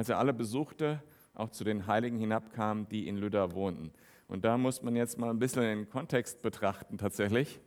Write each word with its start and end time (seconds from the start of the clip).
als 0.00 0.08
er 0.08 0.16
alle 0.16 0.32
besuchte, 0.32 1.02
auch 1.34 1.50
zu 1.50 1.62
den 1.62 1.86
Heiligen 1.86 2.18
hinabkam, 2.18 2.88
die 2.88 3.06
in 3.06 3.18
Lydda 3.18 3.52
wohnten. 3.52 3.92
Und 4.28 4.46
da 4.46 4.56
muss 4.56 4.80
man 4.80 4.96
jetzt 4.96 5.18
mal 5.18 5.28
ein 5.28 5.38
bisschen 5.38 5.60
den 5.60 5.90
Kontext 5.90 6.40
betrachten 6.40 6.96
tatsächlich. 6.96 7.60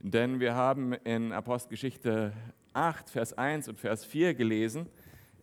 Denn 0.00 0.40
wir 0.40 0.54
haben 0.54 0.94
in 0.94 1.32
Apostelgeschichte 1.32 2.32
8, 2.72 3.10
Vers 3.10 3.36
1 3.36 3.68
und 3.68 3.78
Vers 3.78 4.06
4 4.06 4.32
gelesen, 4.32 4.86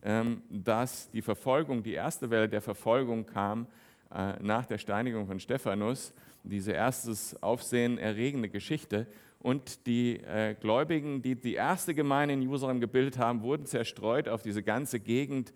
ähm, 0.02 0.42
dass 0.50 1.08
die 1.12 1.22
Verfolgung, 1.22 1.84
die 1.84 1.92
erste 1.92 2.30
Welle 2.30 2.48
der 2.48 2.62
Verfolgung 2.62 3.26
kam 3.26 3.68
äh, 4.12 4.32
nach 4.42 4.66
der 4.66 4.78
Steinigung 4.78 5.28
von 5.28 5.38
Stephanus, 5.38 6.12
diese 6.42 6.72
erstes 6.72 7.40
Aufsehen 7.44 7.96
erregende 7.96 8.48
Geschichte. 8.48 9.06
Und 9.38 9.86
die 9.86 10.16
äh, 10.16 10.56
Gläubigen, 10.60 11.22
die 11.22 11.36
die 11.36 11.54
erste 11.54 11.94
Gemeinde 11.94 12.34
in 12.34 12.42
Jerusalem 12.42 12.80
gebildet 12.80 13.18
haben, 13.18 13.42
wurden 13.42 13.66
zerstreut 13.66 14.28
auf 14.28 14.42
diese 14.42 14.64
ganze 14.64 14.98
Gegend 14.98 15.52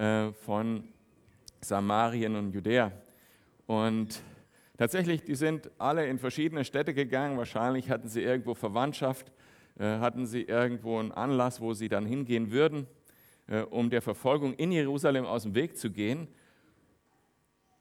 äh, 0.00 0.32
von 0.32 0.84
Samarien 1.60 2.34
und 2.36 2.52
Judäa. 2.52 2.90
Und 3.66 4.20
tatsächlich, 4.76 5.22
die 5.22 5.34
sind 5.34 5.70
alle 5.78 6.06
in 6.06 6.18
verschiedene 6.18 6.64
Städte 6.64 6.94
gegangen. 6.94 7.38
Wahrscheinlich 7.38 7.90
hatten 7.90 8.08
sie 8.08 8.22
irgendwo 8.22 8.54
Verwandtschaft, 8.54 9.30
hatten 9.78 10.26
sie 10.26 10.42
irgendwo 10.42 10.98
einen 10.98 11.12
Anlass, 11.12 11.60
wo 11.60 11.72
sie 11.72 11.88
dann 11.88 12.04
hingehen 12.04 12.50
würden. 12.50 12.86
Äh, 13.50 13.62
um 13.62 13.90
der 13.90 14.00
Verfolgung 14.00 14.54
in 14.54 14.70
Jerusalem 14.70 15.26
aus 15.26 15.42
dem 15.42 15.56
Weg 15.56 15.76
zu 15.76 15.90
gehen. 15.90 16.28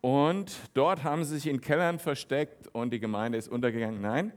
Und 0.02 0.52
dort 0.74 1.04
haben 1.04 1.24
sie 1.24 1.36
sich 1.36 1.48
in 1.48 1.62
Kellern 1.62 2.00
versteckt 2.00 2.68
und 2.70 2.92
die 2.92 3.00
Gemeinde 3.00 3.38
ist 3.38 3.50
untergegangen. 3.50 4.02
Nein, 4.02 4.34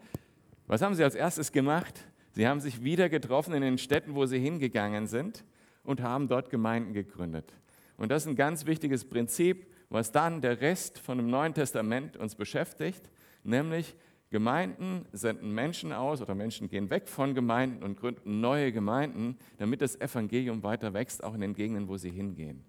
was 0.66 0.82
haben 0.82 0.94
sie 0.94 1.02
als 1.02 1.14
erstes 1.14 1.50
gemacht? 1.50 2.06
Sie 2.32 2.46
haben 2.46 2.60
sich 2.60 2.84
wieder 2.84 3.08
getroffen 3.08 3.54
in 3.54 3.62
den 3.62 3.78
Städten, 3.78 4.14
wo 4.14 4.26
sie 4.26 4.38
hingegangen 4.38 5.06
sind 5.06 5.44
und 5.84 6.02
haben 6.02 6.28
dort 6.28 6.50
Gemeinden 6.50 6.92
gegründet. 6.92 7.54
Und 7.96 8.10
das 8.10 8.22
ist 8.22 8.28
ein 8.28 8.36
ganz 8.36 8.66
wichtiges 8.66 9.04
Prinzip, 9.04 9.66
was 9.88 10.12
dann 10.12 10.40
der 10.40 10.60
Rest 10.60 10.98
von 10.98 11.18
dem 11.18 11.28
Neuen 11.28 11.54
Testament 11.54 12.16
uns 12.16 12.34
beschäftigt, 12.34 13.10
nämlich 13.44 13.94
Gemeinden 14.30 15.04
senden 15.12 15.52
Menschen 15.52 15.92
aus 15.92 16.22
oder 16.22 16.34
Menschen 16.34 16.66
gehen 16.68 16.88
weg 16.88 17.06
von 17.06 17.34
Gemeinden 17.34 17.82
und 17.82 18.00
gründen 18.00 18.40
neue 18.40 18.72
Gemeinden, 18.72 19.36
damit 19.58 19.82
das 19.82 20.00
Evangelium 20.00 20.62
weiter 20.62 20.94
wächst, 20.94 21.22
auch 21.22 21.34
in 21.34 21.42
den 21.42 21.54
Gegenden, 21.54 21.86
wo 21.86 21.98
sie 21.98 22.10
hingehen. 22.10 22.64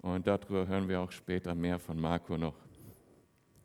Und 0.00 0.28
darüber 0.28 0.68
hören 0.68 0.88
wir 0.88 1.00
auch 1.00 1.10
später 1.10 1.56
mehr 1.56 1.80
von 1.80 1.98
Marco 2.00 2.36
noch. 2.36 2.54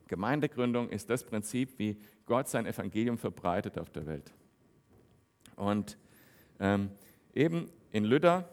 Gemeindegründung 0.08 0.90
ist 0.90 1.12
das 1.12 1.24
Prinzip, 1.24 1.78
wie 1.78 1.98
Gott 2.26 2.48
sein 2.48 2.66
Evangelium 2.66 3.20
verbreitet 3.20 3.78
auf 3.78 3.92
der 3.92 4.08
Welt. 4.08 4.34
Und 5.56 5.98
ähm, 6.60 6.90
eben 7.36 7.70
in 7.92 8.04
Lydda 8.04 8.50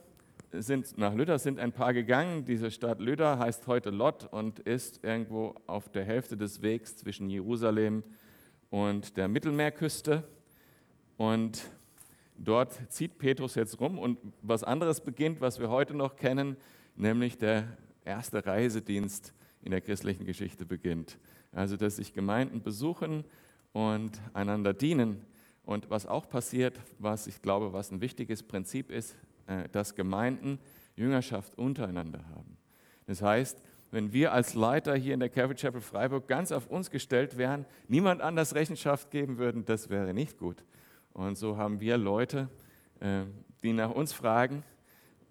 sind, 0.62 0.96
nach 0.98 1.14
Lydda 1.14 1.38
sind 1.38 1.58
ein 1.58 1.72
paar 1.72 1.92
gegangen. 1.92 2.44
Diese 2.44 2.70
Stadt 2.70 3.00
Lydda 3.00 3.38
heißt 3.38 3.66
heute 3.66 3.90
Lot 3.90 4.28
und 4.32 4.60
ist 4.60 5.02
irgendwo 5.02 5.54
auf 5.66 5.88
der 5.88 6.04
Hälfte 6.04 6.36
des 6.36 6.62
Wegs 6.62 6.96
zwischen 6.96 7.30
Jerusalem 7.30 8.02
und 8.70 9.16
der 9.16 9.28
Mittelmeerküste. 9.28 10.24
Und 11.16 11.64
dort 12.36 12.80
zieht 12.92 13.18
Petrus 13.18 13.54
jetzt 13.54 13.80
rum 13.80 13.98
und 13.98 14.18
was 14.42 14.64
anderes 14.64 15.00
beginnt, 15.00 15.40
was 15.40 15.60
wir 15.60 15.70
heute 15.70 15.94
noch 15.94 16.16
kennen, 16.16 16.56
nämlich 16.96 17.38
der 17.38 17.76
erste 18.04 18.44
Reisedienst 18.44 19.32
in 19.62 19.70
der 19.70 19.80
christlichen 19.80 20.24
Geschichte 20.24 20.64
beginnt. 20.64 21.18
Also, 21.52 21.76
dass 21.76 21.96
sich 21.96 22.12
Gemeinden 22.12 22.62
besuchen 22.62 23.24
und 23.72 24.20
einander 24.32 24.74
dienen. 24.74 25.24
Und 25.64 25.88
was 25.88 26.06
auch 26.06 26.28
passiert, 26.28 26.78
was 26.98 27.26
ich 27.26 27.40
glaube, 27.40 27.72
was 27.72 27.90
ein 27.90 28.00
wichtiges 28.00 28.42
Prinzip 28.42 28.90
ist, 28.90 29.16
äh, 29.46 29.68
dass 29.70 29.94
Gemeinden 29.94 30.58
Jüngerschaft 30.96 31.56
untereinander 31.58 32.24
haben. 32.34 32.56
Das 33.06 33.22
heißt, 33.22 33.58
wenn 33.90 34.12
wir 34.12 34.32
als 34.32 34.54
Leiter 34.54 34.94
hier 34.96 35.14
in 35.14 35.20
der 35.20 35.28
Calvary 35.28 35.56
Chapel 35.56 35.80
Freiburg 35.80 36.26
ganz 36.26 36.50
auf 36.50 36.66
uns 36.66 36.90
gestellt 36.90 37.36
wären, 37.36 37.64
niemand 37.86 38.22
anders 38.22 38.54
Rechenschaft 38.54 39.10
geben 39.10 39.38
würden, 39.38 39.64
das 39.64 39.88
wäre 39.88 40.12
nicht 40.14 40.38
gut. 40.38 40.64
Und 41.12 41.38
so 41.38 41.56
haben 41.56 41.80
wir 41.80 41.96
Leute, 41.96 42.48
äh, 43.00 43.22
die 43.62 43.72
nach 43.72 43.90
uns 43.90 44.12
fragen. 44.12 44.64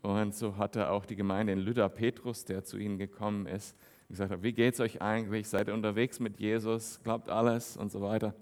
Und 0.02 0.36
so 0.36 0.58
hatte 0.58 0.90
auch 0.90 1.06
die 1.06 1.16
Gemeinde 1.16 1.54
in 1.54 1.60
Lüder 1.60 1.90
Petrus, 1.90 2.46
der 2.46 2.64
zu 2.64 2.78
ihnen 2.78 2.98
gekommen 2.98 3.48
ist, 3.48 3.76
gesagt 4.10 4.44
wie 4.44 4.54
geht 4.54 4.76
es 4.76 4.80
euch 4.80 5.02
eigentlich? 5.02 5.48
Seid 5.48 5.68
ihr 5.68 5.74
unterwegs 5.74 6.20
mit 6.20 6.40
Jesus? 6.40 7.00
Glaubt 7.04 7.30
alles 7.30 7.78
und 7.78 7.92
so 7.92 8.02
weiter. 8.02 8.34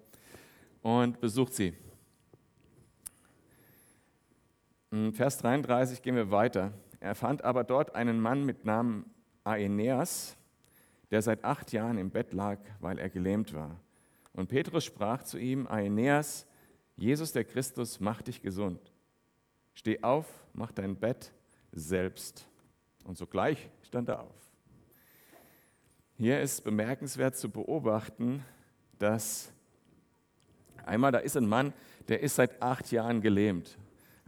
Und 0.81 1.21
besucht 1.21 1.53
sie. 1.53 1.67
In 1.67 1.75
Vers 5.13 5.37
33 5.37 6.01
gehen 6.01 6.17
wir 6.17 6.31
weiter. 6.31 6.73
Er 6.99 7.15
fand 7.15 7.45
aber 7.45 7.63
dort 7.63 7.95
einen 7.95 8.19
Mann 8.19 8.45
mit 8.45 8.65
Namen 8.65 9.05
Aeneas, 9.45 10.35
der 11.11 11.21
seit 11.21 11.45
acht 11.45 11.71
Jahren 11.71 11.97
im 11.97 12.09
Bett 12.09 12.33
lag, 12.33 12.59
weil 12.81 12.99
er 12.99 13.09
gelähmt 13.09 13.53
war. 13.53 13.79
Und 14.33 14.49
Petrus 14.49 14.83
sprach 14.83 15.23
zu 15.23 15.37
ihm, 15.37 15.65
Aeneas, 15.67 16.45
Jesus 16.97 17.31
der 17.31 17.45
Christus 17.45 18.01
macht 18.01 18.27
dich 18.27 18.41
gesund. 18.41 18.91
Steh 19.73 20.03
auf, 20.03 20.27
mach 20.51 20.73
dein 20.73 20.97
Bett 20.97 21.31
selbst. 21.71 22.45
Und 23.05 23.17
sogleich 23.17 23.69
stand 23.83 24.09
er 24.09 24.19
auf. 24.19 24.35
Hier 26.17 26.41
ist 26.41 26.65
bemerkenswert 26.65 27.37
zu 27.37 27.49
beobachten, 27.49 28.43
dass 28.99 29.53
einmal 30.85 31.13
da 31.13 31.19
ist 31.19 31.37
ein 31.37 31.47
Mann, 31.47 31.71
der 32.09 32.19
ist 32.19 32.35
seit 32.35 32.61
acht 32.61 32.91
Jahren 32.91 33.21
gelähmt. 33.21 33.77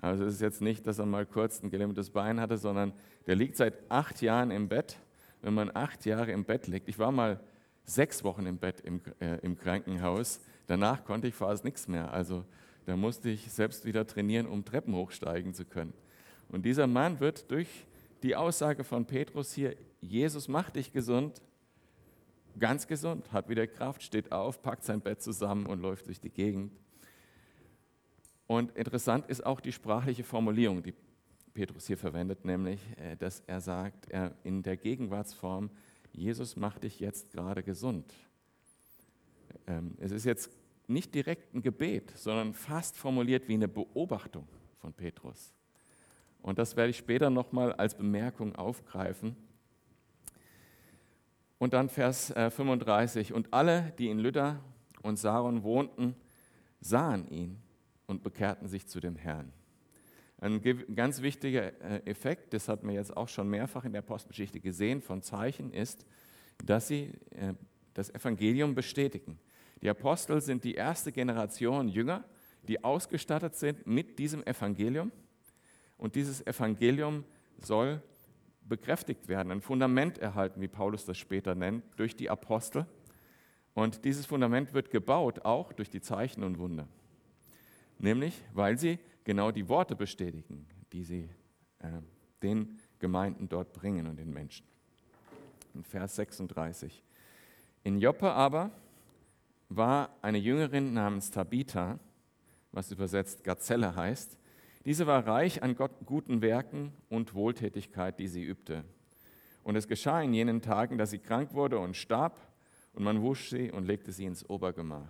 Also 0.04 0.26
es 0.26 0.36
ist 0.36 0.42
jetzt 0.42 0.62
nicht, 0.62 0.86
dass 0.86 1.00
er 1.00 1.06
mal 1.06 1.26
kurz 1.26 1.64
ein 1.64 1.70
gelähmtes 1.70 2.10
Bein 2.10 2.40
hatte, 2.40 2.58
sondern 2.58 2.94
der 3.26 3.36
liegt 3.36 3.56
seit 3.56 3.76
acht 3.90 4.22
Jahren 4.22 4.52
im 4.52 4.68
Bett 4.68 4.98
wenn 5.44 5.54
man 5.54 5.70
acht 5.76 6.06
Jahre 6.06 6.32
im 6.32 6.46
Bett 6.46 6.68
liegt. 6.68 6.88
Ich 6.88 6.98
war 6.98 7.12
mal 7.12 7.40
sechs 7.86 8.24
Wochen 8.24 8.46
im 8.48 8.58
Bett 8.58 8.80
im, 8.80 9.02
äh, 9.20 9.38
im 9.42 9.58
Krankenhaus. 9.58 10.40
Danach 10.68 11.04
konnte 11.04 11.28
ich 11.28 11.36
fast 11.36 11.66
nichts 11.66 11.88
mehr. 11.88 12.12
Also 12.14 12.46
da 12.86 12.96
musste 12.96 13.30
ich 13.30 13.52
selbst 13.52 13.86
wieder 13.86 14.08
trainieren, 14.08 14.48
um 14.48 14.64
Treppen 14.64 14.96
hochsteigen 14.96 15.54
zu 15.54 15.66
können. 15.66 15.94
Und 16.50 16.66
dieser 16.66 16.88
Mann 16.88 17.20
wird 17.20 17.52
durch 17.52 17.68
die 18.24 18.36
Aussage 18.38 18.86
von 18.86 19.06
Petrus 19.06 19.54
hier, 19.54 19.76
Jesus 20.00 20.48
macht 20.48 20.78
dich 20.78 20.94
gesund, 20.94 21.42
ganz 22.58 22.88
gesund, 22.88 23.34
hat 23.34 23.50
wieder 23.50 23.68
Kraft, 23.68 24.02
steht 24.02 24.32
auf, 24.32 24.62
packt 24.62 24.86
sein 24.86 25.02
Bett 25.02 25.22
zusammen 25.22 25.66
und 25.66 25.82
läuft 25.82 26.08
durch 26.08 26.22
die 26.22 26.30
Gegend. 26.30 26.72
Und 28.48 28.76
interessant 28.76 29.28
ist 29.28 29.46
auch 29.46 29.62
die 29.62 29.72
sprachliche 29.72 30.24
Formulierung, 30.24 30.84
die 30.84 30.94
Petrus 31.54 31.88
hier 31.88 31.98
verwendet, 31.98 32.46
nämlich, 32.46 32.82
äh, 32.98 33.16
dass 33.16 33.42
er 33.42 33.62
sagt, 33.62 34.10
er 34.10 34.36
in 34.44 34.64
der 34.64 34.78
Gegenwartsform, 34.78 35.70
Jesus 36.12 36.56
macht 36.56 36.84
dich 36.84 37.00
jetzt 37.00 37.32
gerade 37.32 37.64
gesund. 37.64 38.14
Ähm, 39.68 39.96
es 40.00 40.12
ist 40.12 40.26
jetzt 40.26 40.50
nicht 40.88 41.14
direkt 41.16 41.54
ein 41.54 41.62
Gebet, 41.62 42.12
sondern 42.18 42.54
fast 42.54 42.98
formuliert 42.98 43.48
wie 43.48 43.54
eine 43.54 43.68
Beobachtung 43.68 44.48
von 44.80 44.94
Petrus. 44.94 45.54
Und 46.42 46.60
das 46.60 46.76
werde 46.76 46.90
ich 46.90 46.98
später 46.98 47.30
nochmal 47.30 47.72
als 47.74 47.96
Bemerkung 47.96 48.56
aufgreifen. 48.56 49.36
Und 51.58 51.74
dann 51.74 51.88
Vers 51.88 52.34
35. 52.34 53.30
Äh, 53.30 53.34
und 53.34 53.54
alle, 53.54 53.94
die 53.98 54.10
in 54.10 54.20
Lydda 54.20 54.60
und 55.02 55.18
Saron 55.18 55.64
wohnten, 55.64 56.16
sahen 56.82 57.30
ihn 57.30 57.64
und 58.08 58.24
bekehrten 58.24 58.68
sich 58.68 58.88
zu 58.88 59.00
dem 59.00 59.16
Herrn. 59.16 59.52
Ein 60.40 60.62
ganz 60.94 61.22
wichtiger 61.22 61.80
äh, 61.82 62.02
Effekt, 62.06 62.54
das 62.54 62.68
hat 62.68 62.84
man 62.84 62.96
jetzt 62.96 63.16
auch 63.16 63.30
schon 63.30 63.50
mehrfach 63.50 63.86
in 63.86 63.94
der 63.94 64.00
Apostelgeschichte 64.00 64.60
gesehen, 64.60 65.02
von 65.02 65.22
Zeichen 65.22 65.72
ist, 65.72 66.06
dass 66.66 66.88
sie 66.88 67.12
äh, 67.32 67.54
das 67.94 68.10
Evangelium 68.10 68.76
bestätigen. 68.76 69.40
Die 69.82 69.90
Apostel 69.90 70.42
sind 70.42 70.64
die 70.64 70.76
erste 70.76 71.12
Generation 71.12 71.88
Jünger, 71.88 72.26
die 72.68 72.84
ausgestattet 72.84 73.56
sind 73.56 73.86
mit 73.86 74.20
diesem 74.20 74.44
Evangelium. 74.46 75.12
Und 75.98 76.16
dieses 76.16 76.46
Evangelium 76.46 77.24
soll 77.60 78.02
bekräftigt 78.68 79.28
werden, 79.28 79.52
ein 79.52 79.62
Fundament 79.62 80.18
erhalten, 80.18 80.62
wie 80.62 80.68
Paulus 80.68 81.06
das 81.06 81.18
später 81.18 81.56
nennt, 81.56 81.84
durch 81.98 82.16
die 82.16 82.30
Apostel. 82.30 82.86
Und 83.74 84.06
dieses 84.06 84.26
Fundament 84.26 84.74
wird 84.74 84.92
gebaut 84.92 85.46
auch 85.46 85.74
durch 85.74 85.90
die 85.90 86.02
Zeichen 86.02 86.44
und 86.44 86.60
Wunder. 86.60 86.88
Nämlich, 88.04 88.44
weil 88.52 88.78
sie 88.78 89.00
genau 89.24 89.52
die 89.52 89.70
Worte 89.70 89.96
bestätigen, 89.96 90.68
die 90.92 91.06
sie 91.06 91.30
äh, 91.80 91.88
den 92.42 92.78
Gemeinden 93.00 93.48
dort 93.48 93.72
bringen 93.72 94.08
und 94.08 94.18
den 94.18 94.30
Menschen. 94.34 94.68
In 95.74 95.86
Vers 95.86 96.18
36. 96.18 97.02
In 97.86 98.00
Joppe 98.00 98.30
aber 98.30 98.72
war 99.70 100.10
eine 100.22 100.38
Jüngerin 100.38 100.92
namens 100.92 101.32
Tabitha, 101.32 101.98
was 102.74 102.92
übersetzt 102.92 103.46
Gazelle 103.46 103.96
heißt. 103.96 104.38
Diese 104.84 105.08
war 105.08 105.26
reich 105.26 105.64
an 105.64 105.74
Gott, 105.74 105.94
guten 106.06 106.42
Werken 106.42 106.92
und 107.08 107.34
Wohltätigkeit, 107.34 108.20
die 108.20 108.28
sie 108.28 108.44
übte. 108.44 108.84
Und 109.64 109.78
es 109.78 109.88
geschah 109.88 110.22
in 110.22 110.34
jenen 110.34 110.62
Tagen, 110.62 110.98
dass 110.98 111.12
sie 111.12 111.20
krank 111.20 111.54
wurde 111.54 111.80
und 111.80 111.96
starb, 111.96 112.38
und 112.92 113.06
man 113.06 113.22
wusch 113.22 113.50
sie 113.50 113.72
und 113.72 113.86
legte 113.86 114.12
sie 114.12 114.26
ins 114.26 114.48
Obergemach. 114.50 115.08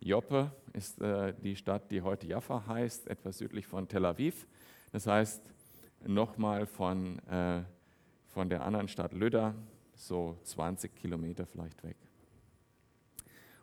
Joppe 0.00 0.52
ist 0.72 1.00
äh, 1.00 1.32
die 1.42 1.56
Stadt, 1.56 1.90
die 1.90 2.02
heute 2.02 2.26
Jaffa 2.26 2.66
heißt, 2.66 3.08
etwas 3.08 3.38
südlich 3.38 3.66
von 3.66 3.88
Tel 3.88 4.04
Aviv. 4.04 4.46
Das 4.92 5.06
heißt, 5.06 5.42
nochmal 6.06 6.66
von, 6.66 7.18
äh, 7.28 7.62
von 8.28 8.48
der 8.48 8.64
anderen 8.64 8.88
Stadt 8.88 9.12
Lydda, 9.12 9.54
so 9.94 10.38
20 10.44 10.94
Kilometer 10.94 11.46
vielleicht 11.46 11.82
weg. 11.82 11.96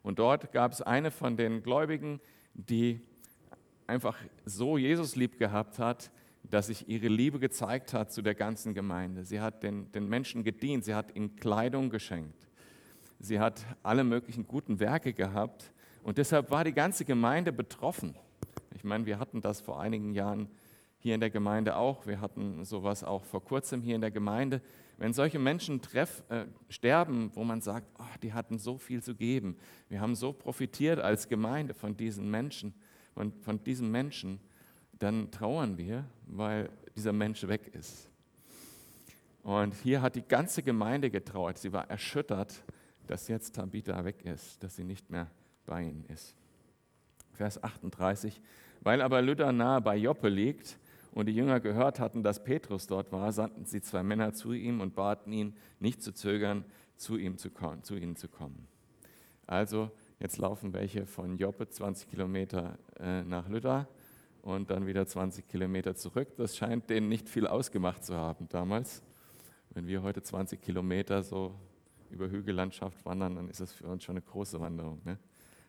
Und 0.01 0.19
dort 0.19 0.51
gab 0.51 0.73
es 0.73 0.81
eine 0.81 1.11
von 1.11 1.37
den 1.37 1.63
Gläubigen, 1.63 2.19
die 2.53 2.99
einfach 3.87 4.17
so 4.43 4.77
Jesus 4.77 5.15
lieb 5.15 5.37
gehabt 5.37 5.79
hat, 5.79 6.11
dass 6.43 6.67
sich 6.67 6.89
ihre 6.89 7.07
Liebe 7.07 7.39
gezeigt 7.39 7.93
hat 7.93 8.11
zu 8.11 8.21
der 8.21 8.35
ganzen 8.35 8.73
Gemeinde. 8.73 9.23
Sie 9.23 9.39
hat 9.39 9.63
den, 9.63 9.91
den 9.93 10.09
Menschen 10.09 10.43
gedient, 10.43 10.83
sie 10.83 10.93
hat 10.93 11.15
ihnen 11.15 11.37
Kleidung 11.37 11.89
geschenkt, 11.89 12.49
sie 13.19 13.39
hat 13.39 13.65
alle 13.81 14.03
möglichen 14.03 14.45
guten 14.45 14.79
Werke 14.79 15.13
gehabt 15.13 15.71
und 16.03 16.17
deshalb 16.17 16.51
war 16.51 16.63
die 16.63 16.73
ganze 16.73 17.05
Gemeinde 17.05 17.51
betroffen. 17.51 18.15
Ich 18.75 18.83
meine, 18.83 19.05
wir 19.05 19.19
hatten 19.19 19.41
das 19.41 19.61
vor 19.61 19.79
einigen 19.79 20.13
Jahren 20.13 20.49
hier 20.99 21.15
in 21.15 21.21
der 21.21 21.29
Gemeinde 21.29 21.77
auch. 21.77 22.05
Wir 22.05 22.19
hatten 22.19 22.65
sowas 22.65 23.03
auch 23.03 23.23
vor 23.23 23.43
kurzem 23.43 23.81
hier 23.81 23.95
in 23.95 24.01
der 24.01 24.11
Gemeinde. 24.11 24.61
Wenn 24.97 25.13
solche 25.13 25.39
Menschen 25.39 25.81
treff, 25.81 26.23
äh, 26.29 26.45
sterben, 26.69 27.31
wo 27.33 27.43
man 27.43 27.61
sagt, 27.61 27.87
oh, 27.99 28.17
die 28.21 28.33
hatten 28.33 28.59
so 28.59 28.77
viel 28.77 29.01
zu 29.01 29.15
geben, 29.15 29.57
wir 29.89 30.01
haben 30.01 30.15
so 30.15 30.33
profitiert 30.33 30.99
als 30.99 31.27
Gemeinde 31.27 31.73
von 31.73 31.95
diesen 31.97 32.29
Menschen, 32.29 32.73
von, 33.13 33.33
von 33.41 33.63
diesem 33.63 33.89
Menschen, 33.89 34.39
dann 34.99 35.31
trauern 35.31 35.77
wir, 35.77 36.05
weil 36.27 36.69
dieser 36.95 37.13
Mensch 37.13 37.47
weg 37.47 37.73
ist. 37.73 38.09
Und 39.41 39.73
hier 39.83 40.01
hat 40.01 40.15
die 40.15 40.21
ganze 40.21 40.63
Gemeinde 40.63 41.09
getrauert. 41.09 41.57
Sie 41.57 41.73
war 41.73 41.89
erschüttert, 41.89 42.63
dass 43.07 43.27
jetzt 43.27 43.55
Tabitha 43.55 44.05
weg 44.05 44.23
ist, 44.23 44.63
dass 44.63 44.75
sie 44.75 44.85
nicht 44.85 45.09
mehr 45.09 45.29
bei 45.65 45.83
ihnen 45.83 46.05
ist. 46.05 46.35
Vers 47.33 47.61
38. 47.63 48.41
Weil 48.81 49.01
aber 49.01 49.21
Lydda 49.21 49.51
nahe 49.51 49.81
bei 49.81 49.95
Joppe 49.95 50.29
liegt 50.29 50.77
und 51.13 51.27
die 51.27 51.35
Jünger 51.35 51.59
gehört 51.59 51.99
hatten, 51.99 52.23
dass 52.23 52.43
Petrus 52.43 52.87
dort 52.87 53.11
war, 53.11 53.31
sandten 53.31 53.65
sie 53.65 53.81
zwei 53.81 54.03
Männer 54.03 54.33
zu 54.33 54.53
ihm 54.53 54.81
und 54.81 54.95
baten 54.95 55.31
ihn, 55.31 55.55
nicht 55.79 56.01
zu 56.01 56.13
zögern, 56.13 56.65
zu, 56.97 57.17
ihm 57.17 57.37
zu, 57.37 57.49
kommen, 57.49 57.83
zu 57.83 57.95
ihnen 57.95 58.15
zu 58.15 58.27
kommen. 58.27 58.67
Also 59.45 59.91
jetzt 60.19 60.37
laufen 60.37 60.73
welche 60.73 61.05
von 61.05 61.37
Joppe 61.37 61.69
20 61.69 62.09
Kilometer 62.09 62.77
äh, 62.99 63.23
nach 63.23 63.47
Lydda 63.47 63.87
und 64.41 64.69
dann 64.69 64.85
wieder 64.85 65.05
20 65.05 65.47
Kilometer 65.47 65.95
zurück. 65.95 66.35
Das 66.37 66.57
scheint 66.57 66.89
denen 66.89 67.09
nicht 67.09 67.29
viel 67.29 67.47
ausgemacht 67.47 68.03
zu 68.03 68.15
haben 68.15 68.47
damals. 68.49 69.03
Wenn 69.69 69.87
wir 69.87 70.03
heute 70.03 70.21
20 70.21 70.61
Kilometer 70.61 71.23
so 71.23 71.55
über 72.09 72.29
Hügellandschaft 72.29 73.03
wandern, 73.05 73.35
dann 73.35 73.49
ist 73.49 73.59
das 73.59 73.73
für 73.73 73.87
uns 73.87 74.03
schon 74.03 74.13
eine 74.13 74.21
große 74.21 74.59
Wanderung. 74.59 75.01
Ne? 75.03 75.17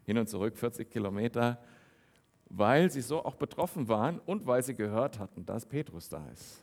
Hin 0.05 0.19
und 0.19 0.29
zurück 0.29 0.57
40 0.57 0.91
Kilometer, 0.91 1.63
weil 2.47 2.91
sie 2.91 3.01
so 3.01 3.25
auch 3.25 3.37
betroffen 3.37 3.89
waren 3.89 4.19
und 4.21 4.47
weil 4.47 4.63
sie 4.63 4.75
gehört 4.75 5.19
hatten, 5.19 5.45
dass 5.47 5.67
Petrus 5.67 6.09
da 6.09 6.27
ist. 6.29 6.63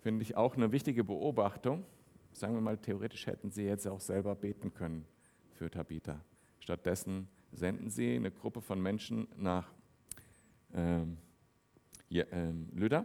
Finde 0.00 0.22
ich 0.22 0.36
auch 0.36 0.56
eine 0.56 0.72
wichtige 0.72 1.04
Beobachtung. 1.04 1.84
Sagen 2.32 2.54
wir 2.54 2.60
mal, 2.60 2.78
theoretisch 2.78 3.26
hätten 3.26 3.50
sie 3.50 3.64
jetzt 3.64 3.86
auch 3.86 4.00
selber 4.00 4.34
beten 4.34 4.72
können 4.72 5.04
für 5.54 5.70
Tabitha. 5.70 6.20
Stattdessen 6.60 7.28
senden 7.52 7.90
sie 7.90 8.16
eine 8.16 8.30
Gruppe 8.30 8.60
von 8.60 8.80
Menschen 8.80 9.28
nach 9.36 9.70
ähm, 10.72 11.18
hier, 12.08 12.32
ähm, 12.32 12.68
Lydda 12.74 13.04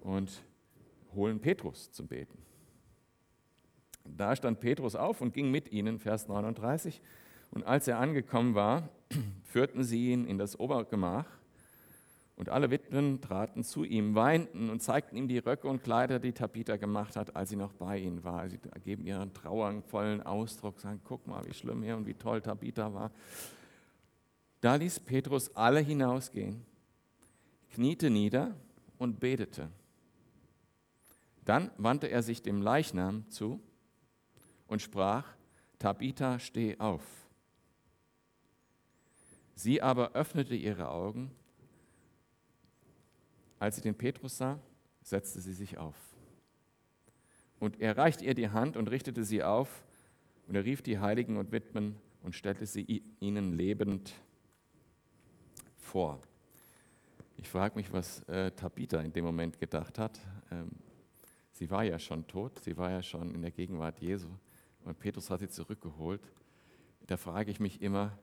und 0.00 0.42
holen 1.14 1.40
Petrus 1.40 1.92
zum 1.92 2.06
Beten. 2.06 2.38
Da 4.04 4.34
stand 4.34 4.60
Petrus 4.60 4.96
auf 4.96 5.20
und 5.20 5.32
ging 5.32 5.50
mit 5.50 5.70
ihnen, 5.70 5.98
Vers 5.98 6.28
39. 6.28 7.00
Und 7.52 7.64
als 7.64 7.86
er 7.86 7.98
angekommen 7.98 8.54
war, 8.54 8.88
führten 9.44 9.84
sie 9.84 10.10
ihn 10.10 10.26
in 10.26 10.38
das 10.38 10.58
Obergemach. 10.58 11.26
Und 12.34 12.48
alle 12.48 12.70
Witwen 12.70 13.20
traten 13.20 13.62
zu 13.62 13.84
ihm, 13.84 14.14
weinten 14.14 14.70
und 14.70 14.82
zeigten 14.82 15.16
ihm 15.16 15.28
die 15.28 15.38
Röcke 15.38 15.68
und 15.68 15.84
Kleider, 15.84 16.18
die 16.18 16.32
Tabitha 16.32 16.76
gemacht 16.76 17.14
hat, 17.14 17.36
als 17.36 17.50
sie 17.50 17.56
noch 17.56 17.74
bei 17.74 17.98
ihnen 17.98 18.24
war. 18.24 18.48
Sie 18.48 18.58
geben 18.82 19.06
ihren 19.06 19.32
trauervollen 19.34 20.22
Ausdruck, 20.22 20.80
sagen, 20.80 21.00
guck 21.04 21.26
mal, 21.26 21.44
wie 21.46 21.52
schlimm 21.52 21.82
hier 21.82 21.96
und 21.96 22.06
wie 22.06 22.14
toll 22.14 22.40
Tabitha 22.40 22.92
war. 22.92 23.12
Da 24.62 24.76
ließ 24.76 25.00
Petrus 25.00 25.54
alle 25.54 25.80
hinausgehen, 25.80 26.64
kniete 27.74 28.08
nieder 28.08 28.56
und 28.96 29.20
betete. 29.20 29.68
Dann 31.44 31.70
wandte 31.76 32.06
er 32.06 32.22
sich 32.22 32.40
dem 32.42 32.62
Leichnam 32.62 33.28
zu 33.28 33.60
und 34.68 34.80
sprach, 34.80 35.26
Tabitha, 35.78 36.38
steh 36.38 36.78
auf. 36.78 37.21
Sie 39.54 39.82
aber 39.82 40.12
öffnete 40.12 40.54
ihre 40.54 40.90
Augen. 40.90 41.30
Als 43.58 43.76
sie 43.76 43.82
den 43.82 43.94
Petrus 43.94 44.38
sah, 44.38 44.58
setzte 45.02 45.40
sie 45.40 45.52
sich 45.52 45.78
auf. 45.78 45.96
Und 47.60 47.80
er 47.80 47.96
reichte 47.96 48.24
ihr 48.24 48.34
die 48.34 48.48
Hand 48.48 48.76
und 48.76 48.90
richtete 48.90 49.24
sie 49.24 49.42
auf, 49.42 49.84
und 50.48 50.56
er 50.56 50.64
rief 50.64 50.82
die 50.82 50.98
Heiligen 50.98 51.36
und 51.36 51.52
Witwen 51.52 51.96
und 52.22 52.34
stellte 52.34 52.66
sie 52.66 53.02
ihnen 53.20 53.56
lebend 53.56 54.12
vor. 55.78 56.20
Ich 57.36 57.48
frage 57.48 57.76
mich, 57.76 57.92
was 57.92 58.22
äh, 58.28 58.50
Tabitha 58.50 59.00
in 59.00 59.12
dem 59.12 59.24
Moment 59.24 59.58
gedacht 59.58 59.98
hat. 59.98 60.20
Ähm, 60.50 60.70
sie 61.52 61.70
war 61.70 61.84
ja 61.84 61.98
schon 61.98 62.26
tot, 62.26 62.58
sie 62.60 62.76
war 62.76 62.90
ja 62.90 63.02
schon 63.02 63.34
in 63.34 63.42
der 63.42 63.50
Gegenwart 63.50 64.00
Jesu 64.00 64.28
und 64.84 64.98
Petrus 64.98 65.30
hat 65.30 65.40
sie 65.40 65.48
zurückgeholt. 65.48 66.20
Da 67.06 67.16
frage 67.16 67.50
ich 67.50 67.60
mich 67.60 67.80
immer, 67.80 68.18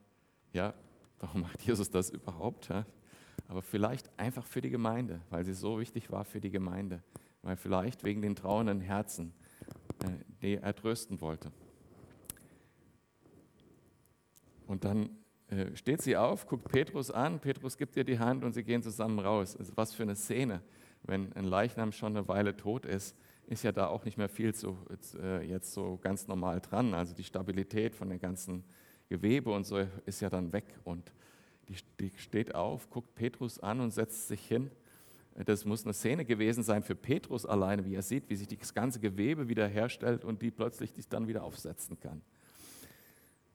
ja, 0.53 0.73
warum 1.19 1.41
macht 1.41 1.61
Jesus 1.61 1.89
das 1.89 2.09
überhaupt? 2.09 2.69
Ja? 2.69 2.85
Aber 3.47 3.61
vielleicht 3.61 4.09
einfach 4.19 4.45
für 4.45 4.61
die 4.61 4.69
Gemeinde, 4.69 5.21
weil 5.29 5.45
sie 5.45 5.53
so 5.53 5.79
wichtig 5.79 6.11
war 6.11 6.25
für 6.25 6.41
die 6.41 6.51
Gemeinde, 6.51 7.01
weil 7.41 7.57
vielleicht 7.57 8.03
wegen 8.03 8.21
den 8.21 8.35
trauernden 8.35 8.81
Herzen, 8.81 9.33
äh, 10.03 10.09
die 10.41 10.55
er 10.55 10.75
trösten 10.75 11.21
wollte. 11.21 11.51
Und 14.67 14.83
dann 14.83 15.09
äh, 15.47 15.75
steht 15.75 16.01
sie 16.01 16.15
auf, 16.15 16.47
guckt 16.47 16.69
Petrus 16.71 17.09
an, 17.09 17.39
Petrus 17.39 17.77
gibt 17.77 17.95
ihr 17.95 18.03
die 18.03 18.19
Hand 18.19 18.43
und 18.43 18.53
sie 18.53 18.63
gehen 18.63 18.83
zusammen 18.83 19.19
raus. 19.19 19.57
Also 19.57 19.73
was 19.75 19.95
für 19.95 20.03
eine 20.03 20.15
Szene, 20.15 20.61
wenn 21.03 21.33
ein 21.33 21.45
Leichnam 21.45 21.91
schon 21.91 22.15
eine 22.15 22.27
Weile 22.27 22.55
tot 22.55 22.85
ist, 22.85 23.15
ist 23.47 23.63
ja 23.63 23.71
da 23.71 23.87
auch 23.87 24.05
nicht 24.05 24.17
mehr 24.19 24.29
viel 24.29 24.53
zu, 24.53 24.77
äh, 25.19 25.43
jetzt 25.43 25.73
so 25.73 25.97
ganz 26.03 26.27
normal 26.27 26.61
dran. 26.61 26.93
Also 26.93 27.15
die 27.15 27.23
Stabilität 27.23 27.95
von 27.95 28.09
den 28.09 28.19
ganzen 28.19 28.63
Gewebe 29.09 29.51
und 29.51 29.65
so 29.65 29.85
ist 30.05 30.21
ja 30.21 30.29
dann 30.29 30.53
weg. 30.53 30.65
Und 30.83 31.11
die, 31.67 31.75
die 31.99 32.11
steht 32.17 32.55
auf, 32.55 32.89
guckt 32.89 33.15
Petrus 33.15 33.59
an 33.59 33.81
und 33.81 33.91
setzt 33.91 34.27
sich 34.27 34.47
hin. 34.47 34.71
Das 35.45 35.65
muss 35.65 35.83
eine 35.83 35.93
Szene 35.93 36.25
gewesen 36.25 36.63
sein 36.63 36.83
für 36.83 36.95
Petrus 36.95 37.45
alleine, 37.45 37.85
wie 37.85 37.95
er 37.95 38.01
sieht, 38.01 38.29
wie 38.29 38.35
sich 38.35 38.47
das 38.47 38.73
ganze 38.73 38.99
Gewebe 38.99 39.47
wiederherstellt 39.47 40.25
und 40.25 40.41
die 40.41 40.51
plötzlich 40.51 40.91
sich 40.91 41.07
dann 41.07 41.27
wieder 41.27 41.43
aufsetzen 41.43 41.99
kann. 41.99 42.21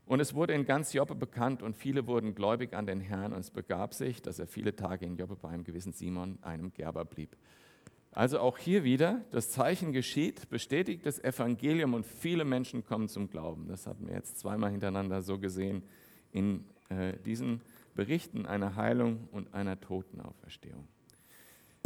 Und 0.07 0.21
es 0.21 0.35
wurde 0.35 0.53
in 0.53 0.67
ganz 0.67 0.93
Joppe 0.93 1.15
bekannt 1.15 1.63
und 1.63 1.77
viele 1.77 2.07
wurden 2.07 2.35
gläubig 2.35 2.75
an 2.75 2.87
den 2.87 3.01
Herrn 3.01 3.33
und 3.33 3.41
es 3.41 3.51
begab 3.51 3.95
sich, 3.95 4.21
dass 4.21 4.39
er 4.39 4.47
viele 4.47 4.77
Tage 4.77 5.07
in 5.07 5.17
Joppe 5.17 5.37
bei 5.37 5.49
einem 5.49 5.65
gewissen 5.65 5.93
Simon, 5.93 6.39
einem 6.43 6.73
Gerber, 6.73 7.05
blieb. 7.05 7.37
Also 8.15 8.39
auch 8.39 8.59
hier 8.59 8.85
wieder, 8.85 9.23
das 9.33 9.51
Zeichen 9.51 9.93
geschieht, 9.93 10.49
bestätigt 10.49 11.05
das 11.05 11.19
Evangelium 11.19 11.95
und 11.95 12.07
viele 12.07 12.45
Menschen 12.45 12.85
kommen 12.85 13.09
zum 13.09 13.29
Glauben. 13.29 13.67
Das 13.67 13.89
hatten 13.89 14.07
wir 14.07 14.15
jetzt 14.15 14.39
zweimal 14.39 14.71
hintereinander 14.71 15.21
so 15.21 15.37
gesehen 15.37 15.83
in 16.31 16.65
äh, 16.91 17.15
diesen 17.27 17.61
Berichten 17.97 18.47
einer 18.47 18.77
Heilung 18.77 19.29
und 19.33 19.53
einer 19.53 19.81
Totenauferstehung. 19.81 20.87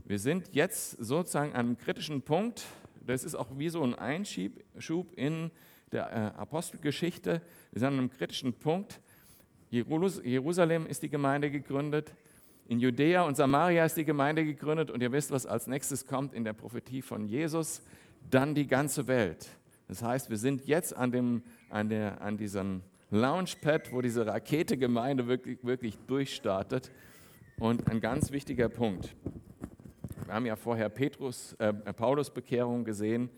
Wir 0.05 0.19
sind 0.19 0.55
jetzt 0.55 0.91
sozusagen 1.03 1.55
an 1.55 1.67
einem 1.67 1.79
kritischen 1.79 2.21
Punkt. 2.21 2.67
Das 3.07 3.25
ist 3.25 3.35
auch 3.35 3.49
wie 3.57 3.71
so 3.71 3.83
ein 3.83 3.95
Einschub 3.95 5.13
in 5.17 5.51
der 5.93 6.13
äh, 6.13 6.39
Apostelgeschichte. 6.39 7.41
Wir 7.73 7.81
sind 7.81 7.89
an 7.89 7.99
einem 7.99 8.11
kritischen 8.11 8.53
Punkt. 8.53 9.01
Jerusalem 9.71 10.87
ist 10.87 11.03
die 11.03 11.09
Gemeinde 11.09 11.51
gegründet. 11.51 12.13
In 12.69 12.81
Judäa 12.81 13.23
und 13.23 13.35
Samaria 13.35 13.87
ist 13.87 13.97
die 13.97 14.05
Gemeinde 14.05 14.45
gegründet. 14.45 14.91
Und 14.91 15.03
ihr 15.03 15.11
wisst, 15.11 15.31
was 15.31 15.47
als 15.47 15.67
nächstes 15.67 16.07
kommt 16.07 16.35
in 16.35 16.45
der 16.45 16.53
Prophetie 16.53 17.01
von 17.01 17.27
Jesus. 17.27 17.81
Dann 18.31 18.55
die 18.55 18.67
ganze 18.67 19.07
Welt. 19.09 19.49
Das 19.89 20.03
heißt, 20.03 20.29
wir 20.29 20.37
sind 20.37 20.67
jetzt 20.67 20.95
an, 20.95 21.11
dem, 21.11 21.43
an, 21.71 21.89
der, 21.89 22.21
an 22.21 22.37
diesem 22.37 22.83
Launchpad, 23.11 23.91
wo 23.91 24.03
diese 24.03 24.27
Rakete-Gemeinde 24.27 25.27
wirklich, 25.27 25.65
wirklich 25.65 25.97
durchstartet. 26.07 26.91
Und 27.59 27.89
ein 27.89 28.03
ganz 28.03 28.33
wichtiger 28.33 28.69
Punkt. 28.69 29.17
Wir 30.27 30.35
haben 30.35 30.45
ja 30.45 30.57
vorher 30.57 30.91
Petrus, 30.91 31.55
äh, 31.55 31.73
Paulus 31.73 32.29
Bekehrung 32.29 32.85
gesehen. 32.85 33.31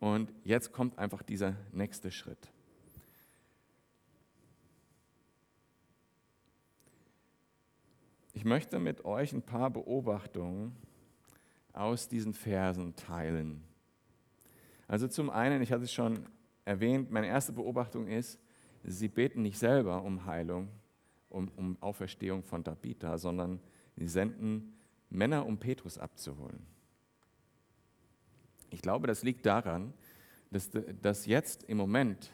Und 0.00 0.34
jetzt 0.44 0.70
kommt 0.70 0.98
einfach 0.98 1.22
dieser 1.22 1.56
nächste 1.72 2.10
Schritt. 2.10 2.52
Möchte 8.46 8.78
mit 8.78 9.04
euch 9.04 9.34
ein 9.34 9.42
paar 9.42 9.68
Beobachtungen 9.68 10.74
aus 11.74 12.08
diesen 12.08 12.32
Versen 12.32 12.96
teilen. 12.96 13.62
Also 14.88 15.08
zum 15.08 15.28
einen, 15.28 15.60
ich 15.60 15.72
hatte 15.72 15.84
es 15.84 15.92
schon 15.92 16.26
erwähnt, 16.64 17.10
meine 17.10 17.26
erste 17.26 17.52
Beobachtung 17.52 18.06
ist, 18.06 18.38
sie 18.84 19.08
beten 19.08 19.42
nicht 19.42 19.58
selber 19.58 20.02
um 20.02 20.24
Heilung, 20.24 20.68
um, 21.28 21.48
um 21.56 21.76
Auferstehung 21.82 22.42
von 22.42 22.64
Tabitha, 22.64 23.18
sondern 23.18 23.60
sie 23.96 24.08
senden 24.08 24.74
Männer, 25.10 25.44
um 25.44 25.58
Petrus 25.58 25.98
abzuholen. 25.98 26.66
Ich 28.70 28.80
glaube, 28.80 29.06
das 29.06 29.22
liegt 29.22 29.44
daran, 29.44 29.92
dass, 30.50 30.70
dass 31.02 31.26
jetzt 31.26 31.64
im 31.64 31.76
Moment 31.76 32.32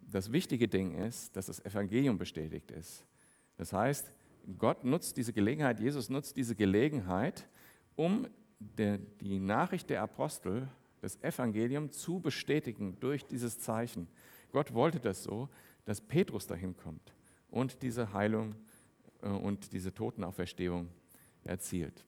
das 0.00 0.32
wichtige 0.32 0.68
Ding 0.68 0.94
ist, 0.94 1.36
dass 1.36 1.46
das 1.46 1.64
Evangelium 1.64 2.18
bestätigt 2.18 2.70
ist. 2.70 3.04
Das 3.56 3.72
heißt, 3.72 4.10
Gott 4.58 4.84
nutzt 4.84 5.16
diese 5.16 5.32
Gelegenheit, 5.32 5.80
Jesus 5.80 6.08
nutzt 6.08 6.36
diese 6.36 6.54
Gelegenheit, 6.54 7.48
um 7.96 8.26
die 8.58 9.38
Nachricht 9.38 9.90
der 9.90 10.02
Apostel, 10.02 10.68
das 11.00 11.20
Evangelium 11.22 11.90
zu 11.90 12.20
bestätigen 12.20 12.96
durch 13.00 13.26
dieses 13.26 13.58
Zeichen. 13.58 14.06
Gott 14.52 14.72
wollte 14.72 15.00
das 15.00 15.22
so, 15.24 15.48
dass 15.84 16.00
Petrus 16.00 16.46
dahin 16.46 16.76
kommt 16.76 17.12
und 17.50 17.82
diese 17.82 18.12
Heilung 18.12 18.54
äh, 19.22 19.28
und 19.28 19.72
diese 19.72 19.92
Totenauferstehung 19.92 20.88
erzielt. 21.44 22.04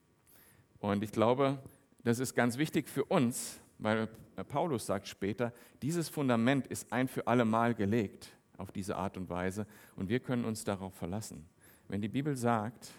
Und 0.79 1.03
ich 1.03 1.11
glaube, 1.11 1.59
das 2.03 2.19
ist 2.19 2.35
ganz 2.35 2.57
wichtig 2.57 2.87
für 2.87 3.03
uns, 3.05 3.59
weil 3.79 4.07
Paulus 4.47 4.85
sagt 4.85 5.07
später, 5.07 5.51
dieses 5.81 6.07
Fundament 6.07 6.67
ist 6.67 6.91
ein 6.93 7.07
für 7.07 7.27
alle 7.27 7.45
Mal 7.45 7.73
gelegt 7.73 8.31
auf 8.57 8.71
diese 8.71 8.95
Art 8.95 9.17
und 9.17 9.29
Weise 9.29 9.65
und 9.95 10.07
wir 10.07 10.19
können 10.19 10.45
uns 10.45 10.63
darauf 10.63 10.93
verlassen. 10.93 11.49
Wenn 11.87 12.01
die 12.01 12.07
Bibel 12.09 12.35
sagt, 12.35 12.91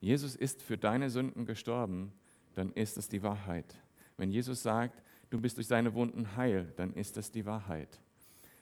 Jesus 0.00 0.36
ist 0.36 0.62
für 0.62 0.76
deine 0.76 1.10
Sünden 1.10 1.46
gestorben, 1.46 2.12
dann 2.54 2.72
ist 2.72 2.98
es 2.98 3.08
die 3.08 3.22
Wahrheit. 3.22 3.74
Wenn 4.16 4.30
Jesus 4.30 4.62
sagt, 4.62 5.02
du 5.30 5.40
bist 5.40 5.56
durch 5.56 5.66
seine 5.66 5.94
Wunden 5.94 6.36
heil, 6.36 6.72
dann 6.76 6.94
ist 6.94 7.16
es 7.16 7.30
die 7.30 7.46
Wahrheit. 7.46 8.00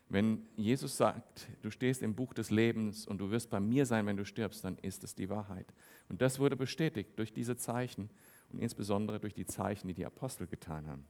Wenn 0.09 0.47
Jesus 0.57 0.97
sagt, 0.97 1.49
du 1.63 1.71
stehst 1.71 2.03
im 2.03 2.15
Buch 2.15 2.35
des 2.35 2.51
Lebens 2.51 3.07
und 3.07 3.19
du 3.19 3.31
wirst 3.31 3.49
bei 3.49 3.61
mir 3.61 3.87
sein, 3.87 4.07
wenn 4.07 4.17
du 4.17 4.27
stirbst, 4.27 4.63
dann 4.63 4.77
ist 4.79 5.05
es 5.05 5.15
die 5.15 5.31
Wahrheit. 5.31 5.67
Und 6.11 6.21
das 6.21 6.39
wurde 6.39 6.55
bestätigt 6.55 7.19
durch 7.19 7.33
diese 7.33 7.57
Zeichen 7.57 8.11
und 8.51 8.59
insbesondere 8.59 9.21
durch 9.21 9.33
die 9.33 9.47
Zeichen, 9.47 9.89
die 9.89 9.95
die 9.95 10.05
Apostel 10.05 10.47
getan 10.47 10.87
haben. 10.87 11.07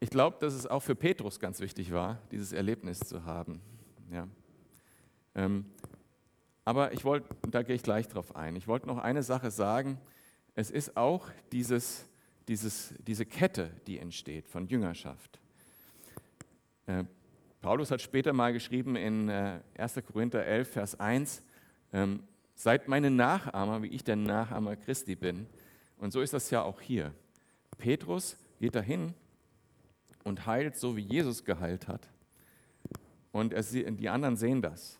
Ich 0.00 0.10
glaube, 0.10 0.38
dass 0.40 0.54
es 0.54 0.66
auch 0.66 0.80
für 0.80 0.96
Petrus 0.96 1.38
ganz 1.38 1.60
wichtig 1.60 1.92
war, 1.92 2.20
dieses 2.32 2.52
Erlebnis 2.52 3.00
zu 3.00 3.24
haben. 3.24 3.60
Ja. 4.10 4.26
Ähm, 5.40 5.64
aber 6.66 6.92
ich 6.92 7.04
wollte, 7.04 7.34
da 7.50 7.62
gehe 7.62 7.74
ich 7.74 7.82
gleich 7.82 8.06
drauf 8.06 8.36
ein, 8.36 8.56
ich 8.56 8.68
wollte 8.68 8.86
noch 8.86 8.98
eine 8.98 9.22
Sache 9.22 9.50
sagen. 9.50 9.98
Es 10.54 10.70
ist 10.70 10.98
auch 10.98 11.28
dieses, 11.50 12.04
dieses, 12.46 12.92
diese 13.06 13.24
Kette, 13.24 13.70
die 13.86 13.98
entsteht 13.98 14.48
von 14.48 14.66
Jüngerschaft. 14.66 15.40
Äh, 16.86 17.04
Paulus 17.62 17.90
hat 17.90 18.02
später 18.02 18.34
mal 18.34 18.52
geschrieben 18.52 18.96
in 18.96 19.30
äh, 19.30 19.60
1. 19.78 20.00
Korinther 20.06 20.44
11, 20.44 20.70
Vers 20.70 21.00
1, 21.00 21.42
ähm, 21.94 22.22
seid 22.54 22.88
meine 22.88 23.10
Nachahmer, 23.10 23.82
wie 23.82 23.88
ich 23.88 24.04
der 24.04 24.16
Nachahmer 24.16 24.76
Christi 24.76 25.16
bin. 25.16 25.46
Und 25.96 26.12
so 26.12 26.20
ist 26.20 26.34
das 26.34 26.50
ja 26.50 26.62
auch 26.62 26.82
hier. 26.82 27.14
Petrus 27.78 28.36
geht 28.58 28.74
dahin 28.74 29.14
und 30.22 30.44
heilt 30.44 30.76
so, 30.76 30.96
wie 30.98 31.02
Jesus 31.02 31.44
geheilt 31.44 31.88
hat. 31.88 32.10
Und 33.32 33.54
er, 33.54 33.62
die 33.62 34.08
anderen 34.10 34.36
sehen 34.36 34.60
das. 34.60 34.99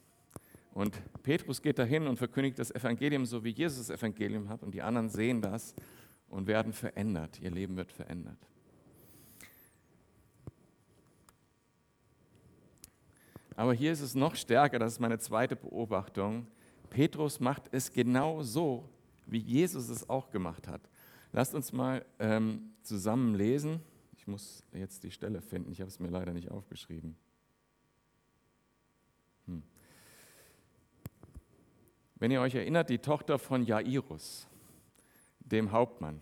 Und 0.73 1.01
Petrus 1.23 1.61
geht 1.61 1.79
dahin 1.79 2.07
und 2.07 2.17
verkündigt 2.17 2.59
das 2.59 2.71
Evangelium 2.71 3.27
so, 3.27 3.43
wie 3.43 3.51
Jesus 3.51 3.87
das 3.89 3.99
Evangelium 3.99 4.49
hat. 4.49 4.63
Und 4.63 4.73
die 4.73 4.83
anderen 4.83 5.09
sehen 5.09 5.43
das 5.43 5.75
und 6.29 6.47
werden 6.47 6.73
verändert. 6.73 7.41
Ihr 7.41 7.51
Leben 7.51 7.77
wird 7.77 7.93
verändert. 7.93 8.39
Aber 13.57 13.75
hier 13.75 13.93
ist 13.93 14.01
es 14.01 14.15
noch 14.15 14.37
stärker, 14.37 14.79
das 14.79 14.95
ist 14.95 15.01
meine 15.01 15.19
zweite 15.19 15.55
Beobachtung. 15.55 16.47
Petrus 16.89 17.41
macht 17.41 17.65
es 17.73 17.93
genau 17.93 18.43
so, 18.43 18.89
wie 19.27 19.39
Jesus 19.39 19.89
es 19.91 20.09
auch 20.09 20.31
gemacht 20.31 20.67
hat. 20.67 20.81
Lasst 21.33 21.55
uns 21.55 21.73
mal 21.73 22.05
ähm, 22.19 22.73
zusammen 22.83 23.35
lesen. 23.35 23.81
Ich 24.17 24.27
muss 24.27 24.65
jetzt 24.73 25.05
die 25.05 25.11
Stelle 25.11 25.43
finden, 25.43 25.73
ich 25.73 25.81
habe 25.81 25.89
es 25.89 26.01
mir 26.01 26.09
leider 26.09 26.33
nicht 26.33 26.51
aufgeschrieben. 26.51 27.17
Wenn 32.21 32.31
ihr 32.31 32.43
euch 32.43 32.55
erinnert, 32.55 32.91
die 32.91 32.99
Tochter 32.99 33.39
von 33.39 33.65
Jairus, 33.65 34.47
dem 35.39 35.73
Hauptmann, 35.73 36.21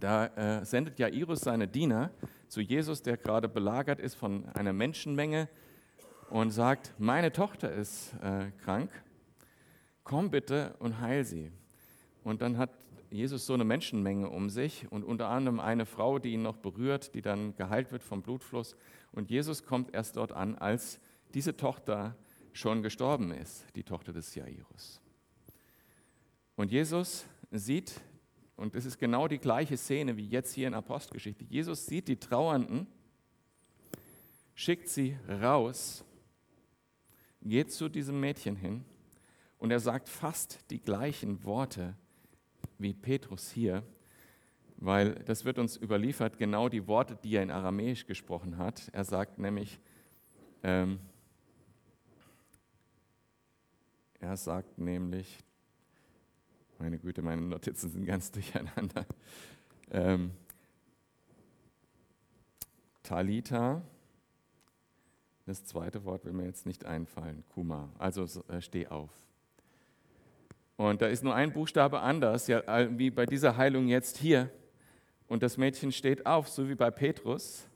da 0.00 0.28
äh, 0.28 0.64
sendet 0.64 0.98
Jairus 0.98 1.40
seine 1.40 1.68
Diener 1.68 2.10
zu 2.48 2.62
Jesus, 2.62 3.02
der 3.02 3.18
gerade 3.18 3.50
belagert 3.50 4.00
ist 4.00 4.14
von 4.14 4.48
einer 4.54 4.72
Menschenmenge 4.72 5.50
und 6.30 6.52
sagt, 6.52 6.94
meine 6.96 7.32
Tochter 7.32 7.70
ist 7.70 8.14
äh, 8.22 8.50
krank, 8.64 8.90
komm 10.04 10.30
bitte 10.30 10.74
und 10.78 11.02
heil 11.02 11.22
sie. 11.24 11.52
Und 12.24 12.40
dann 12.40 12.56
hat 12.56 12.70
Jesus 13.10 13.44
so 13.44 13.52
eine 13.52 13.64
Menschenmenge 13.64 14.30
um 14.30 14.48
sich 14.48 14.90
und 14.90 15.04
unter 15.04 15.28
anderem 15.28 15.60
eine 15.60 15.84
Frau, 15.84 16.18
die 16.18 16.32
ihn 16.32 16.42
noch 16.42 16.56
berührt, 16.56 17.14
die 17.14 17.20
dann 17.20 17.54
geheilt 17.56 17.92
wird 17.92 18.02
vom 18.02 18.22
Blutfluss. 18.22 18.74
Und 19.12 19.28
Jesus 19.28 19.66
kommt 19.66 19.92
erst 19.92 20.16
dort 20.16 20.32
an, 20.32 20.56
als 20.56 20.98
diese 21.34 21.58
Tochter 21.58 22.16
schon 22.56 22.82
gestorben 22.82 23.32
ist, 23.32 23.64
die 23.76 23.84
Tochter 23.84 24.12
des 24.12 24.34
Jairus. 24.34 25.00
Und 26.56 26.72
Jesus 26.72 27.26
sieht, 27.50 28.00
und 28.56 28.74
es 28.74 28.86
ist 28.86 28.98
genau 28.98 29.28
die 29.28 29.38
gleiche 29.38 29.76
Szene 29.76 30.16
wie 30.16 30.26
jetzt 30.26 30.54
hier 30.54 30.66
in 30.66 30.74
Apostelgeschichte, 30.74 31.44
Jesus 31.44 31.86
sieht 31.86 32.08
die 32.08 32.16
Trauernden, 32.16 32.86
schickt 34.54 34.88
sie 34.88 35.16
raus, 35.28 36.04
geht 37.42 37.72
zu 37.72 37.88
diesem 37.88 38.18
Mädchen 38.18 38.56
hin 38.56 38.84
und 39.58 39.70
er 39.70 39.80
sagt 39.80 40.08
fast 40.08 40.70
die 40.70 40.80
gleichen 40.80 41.44
Worte 41.44 41.94
wie 42.78 42.94
Petrus 42.94 43.50
hier, 43.50 43.82
weil 44.78 45.14
das 45.14 45.44
wird 45.44 45.58
uns 45.58 45.76
überliefert, 45.76 46.38
genau 46.38 46.68
die 46.68 46.86
Worte, 46.86 47.18
die 47.22 47.36
er 47.36 47.42
in 47.42 47.50
Aramäisch 47.50 48.06
gesprochen 48.06 48.58
hat. 48.58 48.90
Er 48.92 49.04
sagt 49.04 49.38
nämlich, 49.38 49.80
ähm, 50.62 50.98
er 54.26 54.36
sagt 54.36 54.76
nämlich, 54.76 55.38
meine 56.80 56.98
Güte, 56.98 57.22
meine 57.22 57.42
Notizen 57.42 57.90
sind 57.90 58.06
ganz 58.06 58.30
durcheinander. 58.32 59.06
Ähm, 59.92 60.32
Talita, 63.04 63.82
das 65.46 65.64
zweite 65.64 66.04
Wort 66.04 66.24
will 66.24 66.32
mir 66.32 66.44
jetzt 66.44 66.66
nicht 66.66 66.84
einfallen, 66.84 67.44
Kuma, 67.54 67.88
also 67.98 68.24
äh, 68.48 68.60
steh 68.60 68.88
auf. 68.88 69.10
Und 70.76 71.02
da 71.02 71.06
ist 71.06 71.22
nur 71.22 71.34
ein 71.34 71.52
Buchstabe 71.52 72.00
anders, 72.00 72.48
ja, 72.48 72.62
wie 72.98 73.10
bei 73.10 73.26
dieser 73.26 73.56
Heilung 73.56 73.86
jetzt 73.86 74.18
hier. 74.18 74.50
Und 75.28 75.44
das 75.44 75.56
Mädchen 75.56 75.92
steht 75.92 76.26
auf, 76.26 76.48
so 76.48 76.68
wie 76.68 76.74
bei 76.74 76.90
Petrus. 76.90 77.68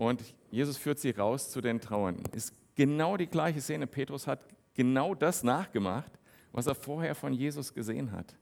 Und 0.00 0.34
Jesus 0.50 0.76
führt 0.76 0.98
sie 0.98 1.10
raus 1.10 1.50
zu 1.50 1.60
den 1.60 1.80
Trauernden. 1.80 2.24
Ist 2.34 2.52
genau 2.74 3.16
die 3.16 3.28
gleiche 3.28 3.60
Szene. 3.60 3.86
Petrus 3.86 4.26
hat 4.26 4.40
genau 4.80 5.14
das 5.14 5.42
nachgemacht, 5.42 6.10
was 6.52 6.66
er 6.66 6.74
vorher 6.74 7.14
von 7.14 7.34
Jesus 7.34 7.74
gesehen 7.74 8.12
hat. 8.12 8.34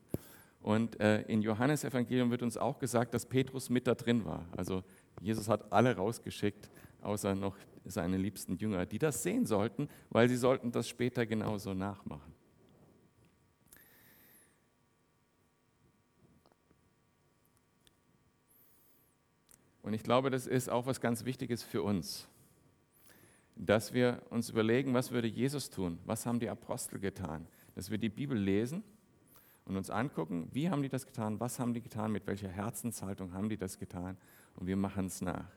Und 0.62 1.00
äh, 1.00 1.22
in 1.22 1.42
Johannes 1.42 1.82
Evangelium 1.82 2.30
wird 2.30 2.44
uns 2.44 2.56
auch 2.56 2.78
gesagt, 2.78 3.12
dass 3.12 3.26
Petrus 3.26 3.70
mit 3.70 3.88
da 3.88 3.96
drin 3.96 4.24
war. 4.24 4.46
Also 4.56 4.84
Jesus 5.20 5.48
hat 5.48 5.72
alle 5.72 5.96
rausgeschickt, 5.96 6.70
außer 7.02 7.34
noch 7.34 7.56
seine 7.84 8.18
liebsten 8.18 8.56
Jünger, 8.56 8.86
die 8.86 9.00
das 9.00 9.24
sehen 9.24 9.46
sollten, 9.46 9.88
weil 10.10 10.28
sie 10.28 10.36
sollten 10.36 10.70
das 10.70 10.88
später 10.88 11.26
genauso 11.26 11.74
nachmachen. 11.74 12.32
Und 19.82 19.92
ich 19.92 20.04
glaube, 20.04 20.30
das 20.30 20.46
ist 20.46 20.70
auch 20.70 20.86
was 20.86 21.00
ganz 21.00 21.24
Wichtiges 21.24 21.64
für 21.64 21.82
uns, 21.82 22.28
dass 23.58 23.92
wir 23.92 24.22
uns 24.30 24.50
überlegen, 24.50 24.94
was 24.94 25.10
würde 25.10 25.28
Jesus 25.28 25.68
tun? 25.70 25.98
Was 26.04 26.26
haben 26.26 26.38
die 26.40 26.48
Apostel 26.48 26.98
getan? 26.98 27.46
Dass 27.74 27.90
wir 27.90 27.98
die 27.98 28.08
Bibel 28.08 28.38
lesen 28.38 28.84
und 29.64 29.76
uns 29.76 29.90
angucken, 29.90 30.48
wie 30.52 30.70
haben 30.70 30.82
die 30.82 30.88
das 30.88 31.06
getan? 31.06 31.40
Was 31.40 31.58
haben 31.58 31.74
die 31.74 31.80
getan? 31.80 32.12
Mit 32.12 32.26
welcher 32.26 32.48
Herzenshaltung 32.48 33.32
haben 33.32 33.48
die 33.48 33.56
das 33.56 33.78
getan? 33.78 34.16
Und 34.54 34.66
wir 34.66 34.76
machen 34.76 35.06
es 35.06 35.20
nach. 35.20 35.50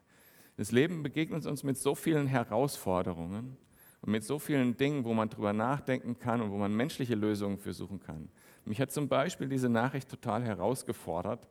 Das 0.58 0.72
Leben 0.72 1.04
begegnet 1.04 1.46
uns 1.46 1.64
mit 1.64 1.78
so 1.78 1.96
vielen 1.96 2.28
Herausforderungen 2.28 3.58
und 4.02 4.12
mit 4.12 4.24
so 4.24 4.40
vielen 4.40 4.76
Dingen, 4.78 5.06
wo 5.06 5.14
man 5.14 5.30
drüber 5.30 5.54
nachdenken 5.54 6.18
kann 6.18 6.42
und 6.42 6.52
wo 6.52 6.58
man 6.58 6.74
menschliche 6.74 7.16
Lösungen 7.16 7.58
für 7.58 7.74
suchen 7.74 8.00
kann. 8.00 8.30
Mich 8.66 8.82
hat 8.82 8.92
zum 8.92 9.08
Beispiel 9.08 9.48
diese 9.48 9.70
Nachricht 9.70 10.10
total 10.10 10.44
herausgefordert, 10.44 11.48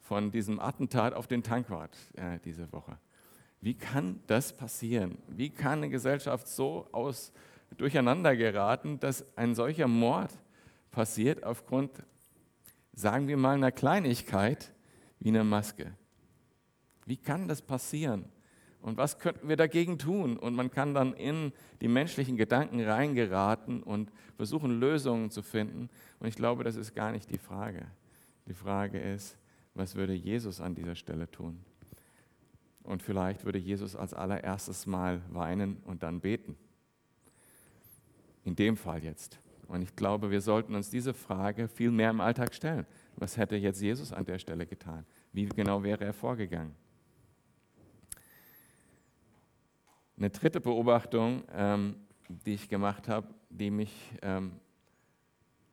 von 0.00 0.30
diesem 0.30 0.60
Attentat 0.60 1.14
auf 1.14 1.26
den 1.26 1.42
Tankwart 1.42 1.96
äh, 2.16 2.38
diese 2.44 2.70
Woche. 2.72 2.98
Wie 3.64 3.72
kann 3.72 4.20
das 4.26 4.54
passieren? 4.54 5.16
Wie 5.26 5.48
kann 5.48 5.78
eine 5.78 5.88
Gesellschaft 5.88 6.46
so 6.48 6.86
aus, 6.92 7.32
durcheinander 7.78 8.36
geraten, 8.36 9.00
dass 9.00 9.24
ein 9.38 9.54
solcher 9.54 9.88
Mord 9.88 10.30
passiert 10.90 11.44
aufgrund, 11.44 11.90
sagen 12.92 13.26
wir 13.26 13.38
mal, 13.38 13.54
einer 13.54 13.72
Kleinigkeit 13.72 14.70
wie 15.18 15.30
einer 15.30 15.44
Maske? 15.44 15.94
Wie 17.06 17.16
kann 17.16 17.48
das 17.48 17.62
passieren? 17.62 18.26
Und 18.82 18.98
was 18.98 19.18
könnten 19.18 19.48
wir 19.48 19.56
dagegen 19.56 19.96
tun? 19.96 20.36
Und 20.36 20.54
man 20.54 20.70
kann 20.70 20.92
dann 20.92 21.14
in 21.14 21.50
die 21.80 21.88
menschlichen 21.88 22.36
Gedanken 22.36 22.82
reingeraten 22.82 23.82
und 23.82 24.12
versuchen, 24.36 24.78
Lösungen 24.78 25.30
zu 25.30 25.42
finden. 25.42 25.88
Und 26.18 26.28
ich 26.28 26.36
glaube, 26.36 26.64
das 26.64 26.76
ist 26.76 26.94
gar 26.94 27.12
nicht 27.12 27.30
die 27.30 27.38
Frage. 27.38 27.86
Die 28.46 28.52
Frage 28.52 29.00
ist, 29.00 29.38
was 29.72 29.94
würde 29.94 30.12
Jesus 30.12 30.60
an 30.60 30.74
dieser 30.74 30.96
Stelle 30.96 31.30
tun? 31.30 31.64
Und 32.84 33.02
vielleicht 33.02 33.44
würde 33.44 33.58
Jesus 33.58 33.96
als 33.96 34.14
allererstes 34.14 34.86
Mal 34.86 35.22
weinen 35.30 35.78
und 35.84 36.02
dann 36.02 36.20
beten. 36.20 36.56
In 38.44 38.54
dem 38.54 38.76
Fall 38.76 39.02
jetzt. 39.02 39.40
Und 39.66 39.82
ich 39.82 39.96
glaube, 39.96 40.30
wir 40.30 40.42
sollten 40.42 40.74
uns 40.74 40.90
diese 40.90 41.14
Frage 41.14 41.66
viel 41.66 41.90
mehr 41.90 42.10
im 42.10 42.20
Alltag 42.20 42.54
stellen. 42.54 42.86
Was 43.16 43.38
hätte 43.38 43.56
jetzt 43.56 43.80
Jesus 43.80 44.12
an 44.12 44.26
der 44.26 44.38
Stelle 44.38 44.66
getan? 44.66 45.06
Wie 45.32 45.46
genau 45.46 45.82
wäre 45.82 46.04
er 46.04 46.12
vorgegangen? 46.12 46.74
Eine 50.18 50.28
dritte 50.30 50.60
Beobachtung, 50.60 51.42
ähm, 51.52 51.96
die 52.28 52.54
ich 52.54 52.68
gemacht 52.68 53.08
habe, 53.08 53.26
die 53.48 53.70
mich 53.70 53.92
ähm, 54.20 54.52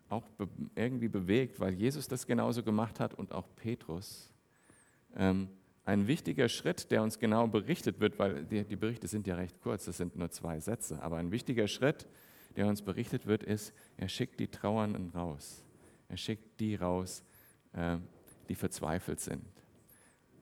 auch 0.10 0.28
be 0.30 0.48
irgendwie 0.76 1.10
bewegt, 1.10 1.60
weil 1.60 1.74
Jesus 1.74 2.08
das 2.08 2.26
genauso 2.26 2.64
gemacht 2.64 3.00
hat 3.00 3.14
und 3.14 3.34
auch 3.34 3.48
Petrus. 3.56 4.32
Ähm, 5.16 5.50
ein 5.84 6.08
wichtiger 6.08 6.48
Schritt, 6.48 6.92
der 6.92 7.02
uns 7.02 7.20
genau 7.20 7.48
berichtet 7.48 8.00
wird, 8.00 8.20
weil 8.20 8.46
die, 8.46 8.64
die, 8.64 8.76
Berichte 8.76 9.08
sind 9.08 9.28
ja 9.28 9.36
recht 9.36 9.62
kurz, 9.62 9.86
das 9.86 9.98
sind 9.98 10.16
nur 10.16 10.30
zwei 10.30 10.60
Sätze, 10.60 11.02
aber 11.02 11.18
ein 11.18 11.32
wichtiger 11.32 11.68
Schritt, 11.68 12.08
der 12.56 12.68
uns 12.68 12.82
berichtet 12.82 13.26
wird, 13.26 13.44
ist, 13.44 13.74
er 13.98 14.08
schickt 14.08 14.40
die 14.40 14.48
Trauernden 14.48 15.10
raus. 15.10 15.64
Er 16.10 16.18
schickt 16.18 16.60
die 16.60 16.76
raus, 16.76 17.24
äh, 17.74 17.98
die 18.50 18.56
verzweifelt 18.56 19.20
sind. 19.20 19.46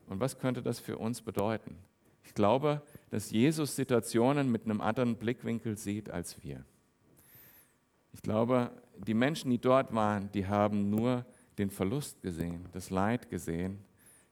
Und 0.08 0.20
was 0.20 0.40
könnte 0.40 0.64
das 0.64 0.80
für 0.80 0.98
uns 0.98 1.22
bedeuten? 1.22 1.78
Ich 2.24 2.34
glaube, 2.34 2.82
dass 3.12 3.32
Jesus 3.32 3.76
Situationen 3.76 4.52
mit 4.52 4.66
einem 4.66 4.82
anderen 4.82 5.16
Blickwinkel 5.16 5.78
sieht 5.78 6.10
als 6.10 6.44
wir. 6.44 6.66
Ich 8.12 8.22
glaube, 8.22 8.72
die 8.98 9.14
Menschen, 9.14 9.52
die 9.52 9.60
dort 9.60 9.94
waren, 9.94 10.32
die 10.32 10.48
haben 10.48 10.90
nur 10.90 11.26
den 11.58 11.70
Verlust 11.70 12.22
gesehen, 12.22 12.66
das 12.72 12.90
Leid 12.90 13.30
gesehen. 13.30 13.80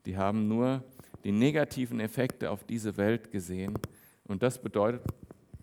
Die 0.08 0.16
haben 0.16 0.48
nur 0.48 0.86
die 1.26 1.34
negativen 1.34 2.00
Effekte 2.00 2.50
auf 2.50 2.64
diese 2.64 2.96
Welt 2.96 3.30
gesehen. 3.30 3.78
Und 4.24 4.42
das 4.42 4.58
bedeutet 4.58 5.02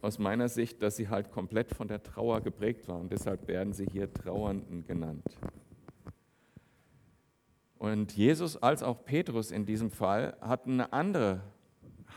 aus 0.02 0.18
meiner 0.18 0.50
Sicht, 0.50 0.82
dass 0.82 0.96
sie 0.96 1.08
halt 1.08 1.30
komplett 1.30 1.74
von 1.74 1.88
der 1.88 2.02
Trauer 2.02 2.42
geprägt 2.42 2.86
waren. 2.86 3.08
Deshalb 3.08 3.48
werden 3.48 3.72
sie 3.72 3.86
hier 3.86 4.12
Trauernden 4.12 4.84
genannt. 4.84 5.24
Und 7.78 8.14
Jesus 8.18 8.62
als 8.62 8.82
auch 8.82 9.06
Petrus 9.06 9.50
in 9.50 9.64
diesem 9.64 9.90
Fall 9.90 10.36
hatten 10.42 10.74
eine 10.74 10.92
andere 10.92 11.40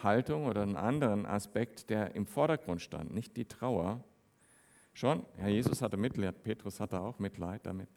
Haltung 0.04 0.48
oder 0.48 0.64
einen 0.64 0.76
anderen 0.76 1.26
Aspekt, 1.26 1.90
der 1.90 2.14
im 2.14 2.26
Vordergrund 2.26 2.82
stand, 2.82 3.14
nicht 3.14 3.38
die 3.38 3.46
Trauer. 3.46 4.04
Schon, 4.92 5.26
Herr 5.38 5.48
Jesus 5.48 5.82
hatte 5.82 5.96
Mitleid, 5.96 6.44
Petrus 6.44 6.82
hatte 6.82 7.00
auch 7.00 7.20
Mitleid 7.20 7.66
damit. 7.66 7.88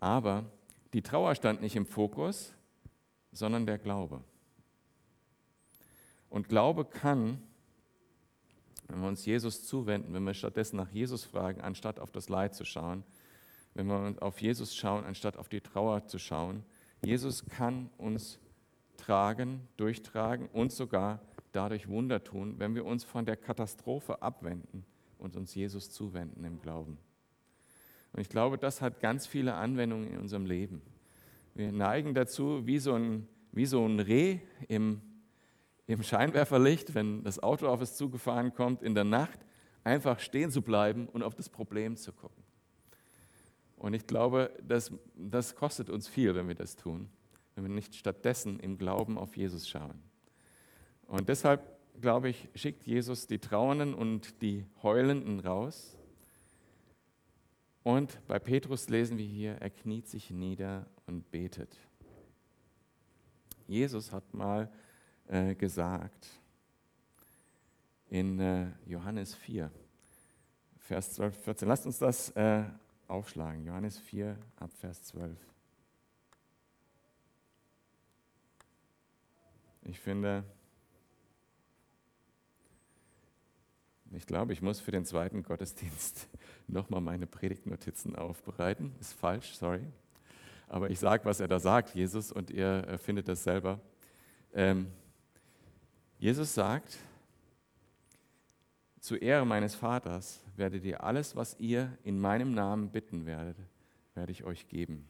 Aber 0.00 0.44
die 0.92 1.02
Trauer 1.02 1.36
stand 1.36 1.60
nicht 1.60 1.76
im 1.76 1.86
Fokus, 1.86 2.56
sondern 3.34 3.66
der 3.66 3.78
Glaube. 3.78 4.22
Und 6.30 6.48
Glaube 6.48 6.84
kann, 6.84 7.42
wenn 8.88 9.00
wir 9.00 9.08
uns 9.08 9.24
Jesus 9.24 9.66
zuwenden, 9.66 10.14
wenn 10.14 10.24
wir 10.24 10.34
stattdessen 10.34 10.76
nach 10.76 10.90
Jesus 10.90 11.24
fragen, 11.24 11.60
anstatt 11.60 12.00
auf 12.00 12.10
das 12.10 12.28
Leid 12.28 12.54
zu 12.54 12.64
schauen, 12.64 13.04
wenn 13.74 13.86
wir 13.86 14.16
auf 14.20 14.40
Jesus 14.40 14.74
schauen, 14.74 15.04
anstatt 15.04 15.36
auf 15.36 15.48
die 15.48 15.60
Trauer 15.60 16.06
zu 16.06 16.18
schauen, 16.18 16.64
Jesus 17.04 17.44
kann 17.46 17.90
uns 17.98 18.38
tragen, 18.96 19.68
durchtragen 19.76 20.48
und 20.48 20.72
sogar 20.72 21.20
dadurch 21.52 21.88
Wunder 21.88 22.22
tun, 22.24 22.58
wenn 22.58 22.74
wir 22.74 22.84
uns 22.84 23.04
von 23.04 23.26
der 23.26 23.36
Katastrophe 23.36 24.22
abwenden 24.22 24.84
und 25.18 25.36
uns 25.36 25.54
Jesus 25.54 25.90
zuwenden 25.90 26.44
im 26.44 26.60
Glauben. 26.60 26.98
Und 28.12 28.20
ich 28.20 28.28
glaube, 28.28 28.58
das 28.58 28.80
hat 28.80 29.00
ganz 29.00 29.26
viele 29.26 29.54
Anwendungen 29.54 30.08
in 30.08 30.18
unserem 30.18 30.46
Leben. 30.46 30.82
Wir 31.54 31.72
neigen 31.72 32.14
dazu, 32.14 32.66
wie 32.66 32.78
so 32.78 32.94
ein, 32.94 33.28
wie 33.52 33.66
so 33.66 33.84
ein 33.86 34.00
Reh 34.00 34.40
im, 34.68 35.00
im 35.86 36.02
Scheinwerferlicht, 36.02 36.94
wenn 36.94 37.22
das 37.22 37.42
Auto 37.42 37.68
auf 37.68 37.80
es 37.80 37.96
zugefahren 37.96 38.52
kommt, 38.52 38.82
in 38.82 38.94
der 38.94 39.04
Nacht 39.04 39.38
einfach 39.84 40.18
stehen 40.20 40.50
zu 40.50 40.62
bleiben 40.62 41.08
und 41.08 41.22
auf 41.22 41.34
das 41.34 41.48
Problem 41.48 41.96
zu 41.96 42.12
gucken. 42.12 42.42
Und 43.76 43.94
ich 43.94 44.06
glaube, 44.06 44.50
das, 44.66 44.92
das 45.14 45.54
kostet 45.54 45.90
uns 45.90 46.08
viel, 46.08 46.34
wenn 46.34 46.48
wir 46.48 46.54
das 46.54 46.76
tun 46.76 47.08
wenn 47.54 47.64
wir 47.64 47.70
nicht 47.70 47.94
stattdessen 47.94 48.58
im 48.60 48.78
Glauben 48.78 49.18
auf 49.18 49.36
Jesus 49.36 49.68
schauen. 49.68 50.02
Und 51.06 51.28
deshalb, 51.28 51.62
glaube 52.00 52.28
ich, 52.28 52.48
schickt 52.54 52.84
Jesus 52.84 53.26
die 53.26 53.38
Trauernden 53.38 53.94
und 53.94 54.42
die 54.42 54.64
Heulenden 54.82 55.40
raus. 55.40 55.96
Und 57.84 58.18
bei 58.26 58.38
Petrus 58.38 58.88
lesen 58.88 59.18
wir 59.18 59.26
hier, 59.26 59.56
er 59.60 59.68
kniet 59.68 60.08
sich 60.08 60.30
nieder 60.30 60.86
und 61.06 61.30
betet. 61.30 61.78
Jesus 63.66 64.10
hat 64.10 64.32
mal 64.32 64.72
äh, 65.28 65.54
gesagt 65.54 66.30
in 68.08 68.40
äh, 68.40 68.68
Johannes 68.86 69.34
4, 69.34 69.70
Vers 70.78 71.12
12, 71.12 71.44
14, 71.44 71.68
lasst 71.68 71.84
uns 71.84 71.98
das 71.98 72.30
äh, 72.30 72.64
aufschlagen. 73.06 73.64
Johannes 73.64 73.98
4 73.98 74.38
ab 74.56 74.70
Vers 74.72 75.02
12. 75.04 75.38
Ich 79.82 80.00
finde, 80.00 80.44
ich 84.16 84.26
glaube, 84.26 84.52
ich 84.52 84.62
muss 84.62 84.80
für 84.80 84.90
den 84.90 85.04
zweiten 85.04 85.42
Gottesdienst 85.42 86.28
nochmal 86.68 87.00
meine 87.00 87.26
Predigtnotizen 87.26 88.16
aufbereiten. 88.16 88.94
Ist 89.00 89.14
falsch, 89.14 89.54
sorry. 89.54 89.84
Aber 90.68 90.90
ich 90.90 90.98
sage, 90.98 91.24
was 91.24 91.40
er 91.40 91.48
da 91.48 91.60
sagt, 91.60 91.94
Jesus, 91.94 92.32
und 92.32 92.50
ihr 92.50 92.86
äh, 92.88 92.98
findet 92.98 93.28
das 93.28 93.44
selber. 93.44 93.80
Ähm, 94.52 94.86
Jesus 96.18 96.54
sagt, 96.54 96.96
zu 99.00 99.16
Ehre 99.16 99.44
meines 99.44 99.74
Vaters 99.74 100.40
werdet 100.56 100.84
ihr 100.84 101.04
alles, 101.04 101.36
was 101.36 101.58
ihr 101.58 101.96
in 102.04 102.18
meinem 102.18 102.52
Namen 102.54 102.90
bitten 102.90 103.26
werdet, 103.26 103.58
werde 104.14 104.32
ich 104.32 104.44
euch 104.44 104.68
geben. 104.68 105.06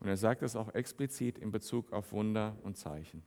Und 0.00 0.08
er 0.08 0.16
sagt 0.16 0.42
das 0.42 0.56
auch 0.56 0.74
explizit 0.74 1.38
in 1.38 1.52
Bezug 1.52 1.92
auf 1.92 2.12
Wunder 2.12 2.56
und 2.62 2.76
Zeichen. 2.76 3.22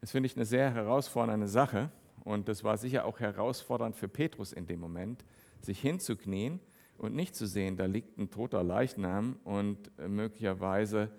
Das 0.00 0.12
finde 0.12 0.26
ich 0.26 0.36
eine 0.36 0.46
sehr 0.46 0.72
herausfordernde 0.72 1.48
Sache 1.48 1.90
und 2.24 2.48
das 2.48 2.64
war 2.64 2.76
sicher 2.78 3.04
auch 3.04 3.20
herausfordernd 3.20 3.96
für 3.96 4.08
Petrus 4.08 4.52
in 4.52 4.66
dem 4.66 4.80
Moment, 4.80 5.24
sich 5.60 5.80
hinzuknien 5.80 6.60
und 6.96 7.14
nicht 7.14 7.34
zu 7.34 7.46
sehen, 7.46 7.76
da 7.76 7.86
liegt 7.86 8.18
ein 8.18 8.30
toter 8.30 8.62
Leichnam 8.62 9.38
und 9.44 9.90
äh, 9.98 10.08
möglicherweise 10.08 11.10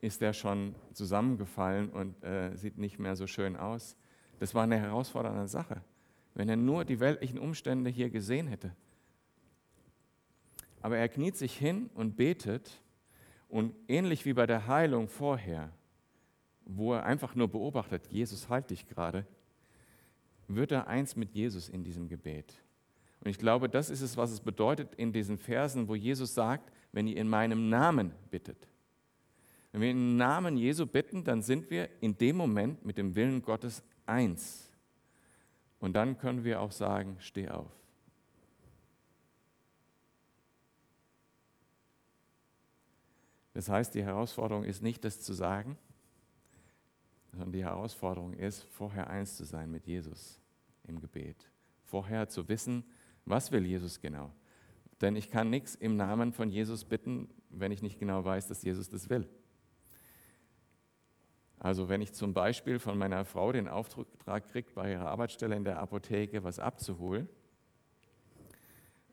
ist 0.00 0.22
er 0.22 0.32
schon 0.32 0.74
zusammengefallen 0.92 1.90
und 1.90 2.22
äh, 2.24 2.54
sieht 2.56 2.78
nicht 2.78 2.98
mehr 2.98 3.16
so 3.16 3.26
schön 3.26 3.56
aus. 3.56 3.96
Das 4.38 4.54
war 4.54 4.64
eine 4.64 4.78
herausfordernde 4.78 5.48
Sache, 5.48 5.82
wenn 6.34 6.48
er 6.48 6.56
nur 6.56 6.84
die 6.84 7.00
weltlichen 7.00 7.38
Umstände 7.38 7.90
hier 7.90 8.10
gesehen 8.10 8.48
hätte. 8.48 8.74
Aber 10.82 10.98
er 10.98 11.08
kniet 11.08 11.36
sich 11.36 11.56
hin 11.56 11.90
und 11.94 12.16
betet 12.16 12.80
und 13.48 13.74
ähnlich 13.88 14.24
wie 14.26 14.34
bei 14.34 14.46
der 14.46 14.66
Heilung 14.66 15.08
vorher 15.08 15.72
wo 16.66 16.94
er 16.94 17.06
einfach 17.06 17.34
nur 17.34 17.48
beobachtet, 17.48 18.08
Jesus 18.08 18.48
halt 18.48 18.70
dich 18.70 18.86
gerade, 18.86 19.24
wird 20.48 20.72
er 20.72 20.88
eins 20.88 21.16
mit 21.16 21.32
Jesus 21.32 21.68
in 21.68 21.84
diesem 21.84 22.08
Gebet. 22.08 22.52
Und 23.20 23.30
ich 23.30 23.38
glaube, 23.38 23.68
das 23.68 23.88
ist 23.88 24.02
es, 24.02 24.16
was 24.16 24.30
es 24.30 24.40
bedeutet 24.40 24.94
in 24.96 25.12
diesen 25.12 25.38
Versen, 25.38 25.88
wo 25.88 25.94
Jesus 25.94 26.34
sagt, 26.34 26.70
wenn 26.92 27.06
ihr 27.06 27.16
in 27.16 27.28
meinem 27.28 27.68
Namen 27.68 28.12
bittet. 28.30 28.68
Wenn 29.72 29.80
wir 29.80 29.90
im 29.90 30.16
Namen 30.16 30.56
Jesu 30.56 30.86
bitten, 30.86 31.24
dann 31.24 31.42
sind 31.42 31.70
wir 31.70 31.88
in 32.00 32.16
dem 32.16 32.36
Moment 32.36 32.84
mit 32.84 32.98
dem 32.98 33.14
Willen 33.14 33.42
Gottes 33.42 33.82
eins. 34.04 34.70
Und 35.78 35.94
dann 35.94 36.18
können 36.18 36.44
wir 36.44 36.60
auch 36.60 36.72
sagen, 36.72 37.16
steh 37.20 37.48
auf. 37.48 37.70
Das 43.54 43.68
heißt, 43.68 43.94
die 43.94 44.04
Herausforderung 44.04 44.64
ist 44.64 44.82
nicht, 44.82 45.04
das 45.04 45.20
zu 45.20 45.32
sagen, 45.32 45.78
sondern 47.36 47.52
die 47.52 47.64
Herausforderung 47.64 48.32
ist, 48.32 48.62
vorher 48.62 49.10
eins 49.10 49.36
zu 49.36 49.44
sein 49.44 49.70
mit 49.70 49.86
Jesus 49.86 50.40
im 50.84 51.00
Gebet. 51.00 51.50
Vorher 51.84 52.28
zu 52.28 52.48
wissen, 52.48 52.84
was 53.26 53.52
will 53.52 53.66
Jesus 53.66 54.00
genau. 54.00 54.32
Denn 55.00 55.16
ich 55.16 55.30
kann 55.30 55.50
nichts 55.50 55.74
im 55.74 55.96
Namen 55.96 56.32
von 56.32 56.50
Jesus 56.50 56.84
bitten, 56.84 57.28
wenn 57.50 57.72
ich 57.72 57.82
nicht 57.82 57.98
genau 57.98 58.24
weiß, 58.24 58.48
dass 58.48 58.62
Jesus 58.62 58.88
das 58.88 59.10
will. 59.10 59.28
Also 61.58 61.88
wenn 61.88 62.00
ich 62.00 62.14
zum 62.14 62.32
Beispiel 62.32 62.78
von 62.78 62.96
meiner 62.96 63.24
Frau 63.24 63.52
den 63.52 63.68
Auftrag 63.68 64.48
kriege, 64.50 64.70
bei 64.74 64.92
ihrer 64.92 65.08
Arbeitsstelle 65.08 65.56
in 65.56 65.64
der 65.64 65.78
Apotheke 65.78 66.42
was 66.42 66.58
abzuholen, 66.58 67.28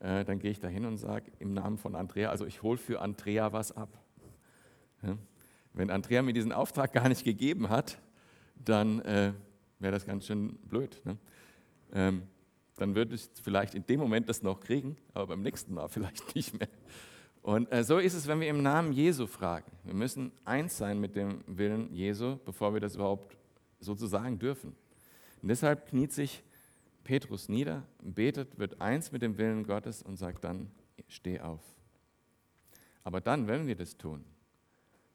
äh, 0.00 0.24
dann 0.24 0.38
gehe 0.38 0.50
ich 0.50 0.60
da 0.60 0.68
hin 0.68 0.86
und 0.86 0.96
sage 0.96 1.30
im 1.38 1.52
Namen 1.52 1.76
von 1.76 1.94
Andrea, 1.94 2.30
also 2.30 2.46
ich 2.46 2.62
hole 2.62 2.78
für 2.78 3.00
Andrea 3.00 3.52
was 3.52 3.72
ab. 3.72 4.00
Wenn 5.74 5.90
Andrea 5.90 6.22
mir 6.22 6.32
diesen 6.32 6.52
Auftrag 6.52 6.92
gar 6.92 7.08
nicht 7.08 7.24
gegeben 7.24 7.68
hat, 7.68 7.98
dann 8.68 9.00
äh, 9.00 9.32
wäre 9.78 9.92
das 9.92 10.06
ganz 10.06 10.26
schön 10.26 10.56
blöd. 10.68 11.00
Ne? 11.04 11.16
Ähm, 11.92 12.22
dann 12.76 12.94
würde 12.94 13.14
ich 13.14 13.28
vielleicht 13.42 13.74
in 13.74 13.86
dem 13.86 14.00
Moment 14.00 14.28
das 14.28 14.42
noch 14.42 14.60
kriegen, 14.60 14.96
aber 15.12 15.28
beim 15.28 15.42
nächsten 15.42 15.74
Mal 15.74 15.88
vielleicht 15.88 16.34
nicht 16.34 16.58
mehr. 16.58 16.68
Und 17.42 17.70
äh, 17.70 17.84
so 17.84 17.98
ist 17.98 18.14
es, 18.14 18.26
wenn 18.26 18.40
wir 18.40 18.48
im 18.48 18.62
Namen 18.62 18.92
Jesu 18.92 19.26
fragen. 19.26 19.70
Wir 19.84 19.94
müssen 19.94 20.32
eins 20.44 20.78
sein 20.78 20.98
mit 20.98 21.14
dem 21.14 21.44
Willen 21.46 21.92
Jesu, 21.92 22.38
bevor 22.44 22.72
wir 22.72 22.80
das 22.80 22.94
überhaupt 22.94 23.36
sozusagen 23.80 24.38
dürfen. 24.38 24.74
Und 25.42 25.48
deshalb 25.48 25.88
kniet 25.88 26.12
sich 26.12 26.42
Petrus 27.04 27.50
nieder, 27.50 27.82
betet, 28.02 28.58
wird 28.58 28.80
eins 28.80 29.12
mit 29.12 29.20
dem 29.20 29.36
Willen 29.36 29.64
Gottes 29.64 30.02
und 30.02 30.16
sagt 30.16 30.42
dann, 30.42 30.70
steh 31.06 31.38
auf. 31.40 31.60
Aber 33.02 33.20
dann, 33.20 33.46
wenn 33.46 33.66
wir 33.66 33.76
das 33.76 33.98
tun, 33.98 34.24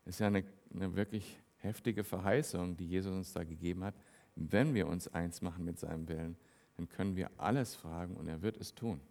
ist 0.05 0.19
ja 0.19 0.27
eine, 0.27 0.43
eine 0.71 0.95
wirklich 0.95 1.39
heftige 1.59 2.03
Verheißung, 2.03 2.75
die 2.75 2.87
Jesus 2.87 3.13
uns 3.13 3.33
da 3.33 3.43
gegeben 3.43 3.83
hat, 3.83 3.95
wenn 4.35 4.73
wir 4.73 4.87
uns 4.87 5.07
eins 5.07 5.41
machen 5.41 5.65
mit 5.65 5.79
seinem 5.79 6.07
Willen, 6.07 6.37
dann 6.77 6.89
können 6.89 7.15
wir 7.15 7.29
alles 7.37 7.75
fragen 7.75 8.15
und 8.15 8.27
er 8.27 8.41
wird 8.41 8.57
es 8.57 8.73
tun. 8.73 9.01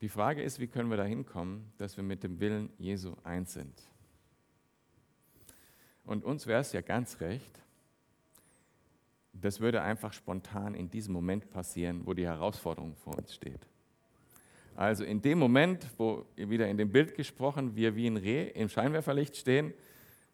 Die 0.00 0.08
Frage 0.08 0.42
ist, 0.42 0.58
wie 0.58 0.66
können 0.66 0.88
wir 0.88 0.96
dahin 0.96 1.26
kommen, 1.26 1.72
dass 1.76 1.98
wir 1.98 2.04
mit 2.04 2.22
dem 2.22 2.40
Willen 2.40 2.70
Jesu 2.78 3.14
eins 3.22 3.52
sind? 3.52 3.82
Und 6.04 6.24
uns 6.24 6.46
wäre 6.46 6.62
es 6.62 6.72
ja 6.72 6.80
ganz 6.80 7.20
recht, 7.20 7.60
das 9.32 9.60
würde 9.60 9.82
einfach 9.82 10.12
spontan 10.12 10.74
in 10.74 10.90
diesem 10.90 11.12
Moment 11.12 11.50
passieren, 11.50 12.02
wo 12.04 12.14
die 12.14 12.26
Herausforderung 12.26 12.96
vor 12.96 13.16
uns 13.16 13.34
steht. 13.34 13.66
Also 14.76 15.04
in 15.04 15.20
dem 15.20 15.38
Moment, 15.38 15.86
wo 15.98 16.24
wieder 16.36 16.68
in 16.68 16.78
dem 16.78 16.90
Bild 16.90 17.14
gesprochen, 17.14 17.76
wir 17.76 17.96
wie 17.96 18.06
ein 18.06 18.16
Reh 18.16 18.48
im 18.48 18.68
Scheinwerferlicht 18.68 19.36
stehen, 19.36 19.74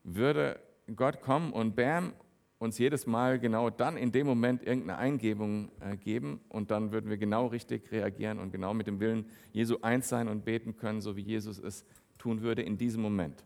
würde 0.05 0.61
Gott 0.95 1.21
kommen 1.21 1.53
und 1.53 1.75
bam, 1.75 2.13
uns 2.59 2.79
jedes 2.79 3.07
Mal 3.07 3.39
genau 3.39 3.71
dann 3.71 3.97
in 3.97 4.13
dem 4.13 4.27
Moment 4.27 4.63
irgendeine 4.63 4.99
Eingebung 4.99 5.71
äh, 5.81 5.97
geben 5.97 6.41
und 6.49 6.71
dann 6.71 6.91
würden 6.91 7.11
wir 7.11 7.19
genau 7.19 7.47
richtig 7.47 7.91
reagieren 7.93 8.39
und 8.39 8.51
genau 8.51 8.73
mit 8.73 8.87
dem 8.87 8.99
Willen 8.99 9.27
Jesu 9.53 9.79
eins 9.83 10.09
sein 10.09 10.29
und 10.29 10.45
beten 10.45 10.77
können, 10.77 11.01
so 11.01 11.17
wie 11.17 11.23
Jesus 11.23 11.59
es 11.59 11.85
tun 12.19 12.41
würde 12.41 12.63
in 12.63 12.79
diesem 12.79 13.03
Moment. 13.03 13.45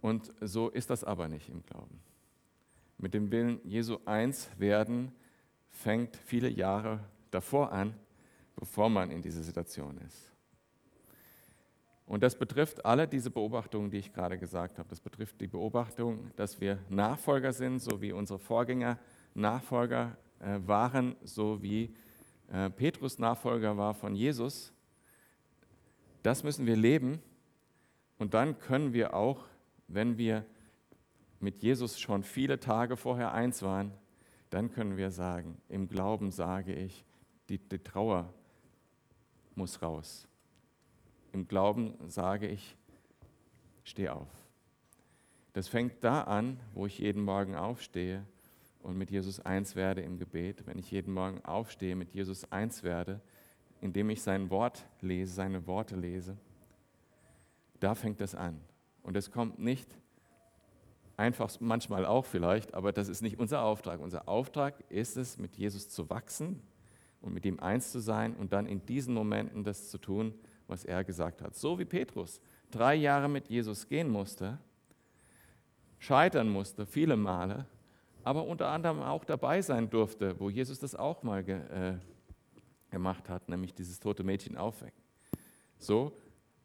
Und 0.00 0.32
so 0.40 0.70
ist 0.70 0.88
das 0.88 1.04
aber 1.04 1.28
nicht 1.28 1.50
im 1.50 1.62
Glauben. 1.66 2.00
Mit 3.00 3.14
dem 3.14 3.30
Willen 3.30 3.60
Jesu 3.64 3.98
eins 4.04 4.50
werden 4.58 5.12
fängt 5.70 6.16
viele 6.16 6.50
Jahre 6.50 7.00
davor 7.30 7.72
an, 7.72 7.94
bevor 8.56 8.90
man 8.90 9.10
in 9.10 9.22
dieser 9.22 9.42
Situation 9.42 9.96
ist. 10.06 10.30
Und 12.04 12.22
das 12.22 12.36
betrifft 12.36 12.84
alle 12.84 13.08
diese 13.08 13.30
Beobachtungen, 13.30 13.90
die 13.90 13.98
ich 13.98 14.12
gerade 14.12 14.36
gesagt 14.36 14.78
habe. 14.78 14.88
Das 14.90 15.00
betrifft 15.00 15.40
die 15.40 15.46
Beobachtung, 15.46 16.30
dass 16.36 16.60
wir 16.60 16.78
Nachfolger 16.90 17.54
sind, 17.54 17.78
so 17.78 18.02
wie 18.02 18.12
unsere 18.12 18.38
Vorgänger 18.38 18.98
Nachfolger 19.32 20.18
äh, 20.40 20.58
waren, 20.66 21.16
so 21.22 21.62
wie 21.62 21.94
äh, 22.52 22.68
Petrus 22.68 23.18
Nachfolger 23.18 23.78
war 23.78 23.94
von 23.94 24.14
Jesus. 24.14 24.74
Das 26.22 26.44
müssen 26.44 26.66
wir 26.66 26.76
leben. 26.76 27.22
Und 28.18 28.34
dann 28.34 28.58
können 28.58 28.92
wir 28.92 29.14
auch, 29.14 29.46
wenn 29.88 30.18
wir 30.18 30.44
mit 31.40 31.62
Jesus 31.62 31.98
schon 31.98 32.22
viele 32.22 32.60
Tage 32.60 32.96
vorher 32.96 33.32
eins 33.32 33.62
waren, 33.62 33.92
dann 34.50 34.70
können 34.70 34.96
wir 34.96 35.10
sagen, 35.10 35.60
im 35.68 35.88
Glauben 35.88 36.30
sage 36.30 36.74
ich, 36.74 37.04
die, 37.48 37.58
die 37.58 37.78
Trauer 37.78 38.32
muss 39.54 39.82
raus. 39.82 40.28
Im 41.32 41.48
Glauben 41.48 41.94
sage 42.08 42.46
ich, 42.48 42.76
steh 43.84 44.08
auf. 44.08 44.28
Das 45.52 45.68
fängt 45.68 46.04
da 46.04 46.22
an, 46.22 46.60
wo 46.74 46.86
ich 46.86 46.98
jeden 46.98 47.22
Morgen 47.22 47.56
aufstehe 47.56 48.24
und 48.82 48.96
mit 48.96 49.10
Jesus 49.10 49.40
eins 49.40 49.74
werde 49.74 50.02
im 50.02 50.18
Gebet. 50.18 50.66
Wenn 50.66 50.78
ich 50.78 50.90
jeden 50.90 51.12
Morgen 51.12 51.44
aufstehe, 51.44 51.96
mit 51.96 52.12
Jesus 52.12 52.50
eins 52.52 52.82
werde, 52.82 53.20
indem 53.80 54.10
ich 54.10 54.22
sein 54.22 54.50
Wort 54.50 54.86
lese, 55.00 55.32
seine 55.32 55.66
Worte 55.66 55.96
lese, 55.96 56.36
da 57.80 57.94
fängt 57.94 58.20
das 58.20 58.34
an. 58.34 58.60
Und 59.02 59.16
es 59.16 59.30
kommt 59.30 59.58
nicht 59.58 59.96
einfach, 61.20 61.50
manchmal 61.60 62.06
auch 62.06 62.24
vielleicht, 62.24 62.74
aber 62.74 62.92
das 62.92 63.08
ist 63.08 63.20
nicht 63.20 63.38
unser 63.38 63.62
Auftrag. 63.62 64.00
Unser 64.00 64.26
Auftrag 64.26 64.74
ist 64.88 65.18
es, 65.18 65.38
mit 65.38 65.54
Jesus 65.56 65.90
zu 65.90 66.08
wachsen 66.08 66.62
und 67.20 67.34
mit 67.34 67.44
ihm 67.44 67.60
eins 67.60 67.92
zu 67.92 68.00
sein 68.00 68.34
und 68.34 68.54
dann 68.54 68.66
in 68.66 68.84
diesen 68.86 69.12
Momenten 69.14 69.62
das 69.62 69.90
zu 69.90 69.98
tun, 69.98 70.34
was 70.66 70.84
er 70.84 71.04
gesagt 71.04 71.42
hat. 71.42 71.54
So 71.54 71.78
wie 71.78 71.84
Petrus 71.84 72.40
drei 72.70 72.94
Jahre 72.94 73.28
mit 73.28 73.48
Jesus 73.48 73.86
gehen 73.86 74.08
musste, 74.08 74.58
scheitern 75.98 76.48
musste, 76.48 76.86
viele 76.86 77.16
Male, 77.16 77.66
aber 78.24 78.46
unter 78.46 78.68
anderem 78.68 79.02
auch 79.02 79.24
dabei 79.24 79.60
sein 79.60 79.90
durfte, 79.90 80.40
wo 80.40 80.48
Jesus 80.48 80.78
das 80.78 80.94
auch 80.94 81.22
mal 81.22 81.44
ge, 81.44 81.60
äh, 81.68 81.98
gemacht 82.90 83.28
hat, 83.28 83.48
nämlich 83.48 83.74
dieses 83.74 84.00
tote 84.00 84.24
Mädchen 84.24 84.56
aufwecken. 84.56 85.02
So 85.78 86.16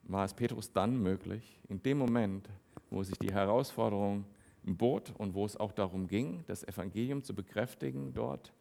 war 0.04 0.24
es 0.24 0.34
Petrus 0.34 0.72
dann 0.72 1.02
möglich, 1.02 1.60
in 1.68 1.84
dem 1.84 1.98
Moment, 1.98 2.50
wo 2.90 3.04
sich 3.04 3.18
die 3.18 3.34
Herausforderung 3.34 4.26
bot 4.66 5.14
und 5.18 5.36
wo 5.36 5.46
es 5.46 5.58
auch 5.58 5.72
darum 5.72 6.08
ging, 6.08 6.44
das 6.48 6.64
Evangelium 6.64 7.24
zu 7.24 7.36
bekräftigen 7.36 8.14
dort 8.14 8.54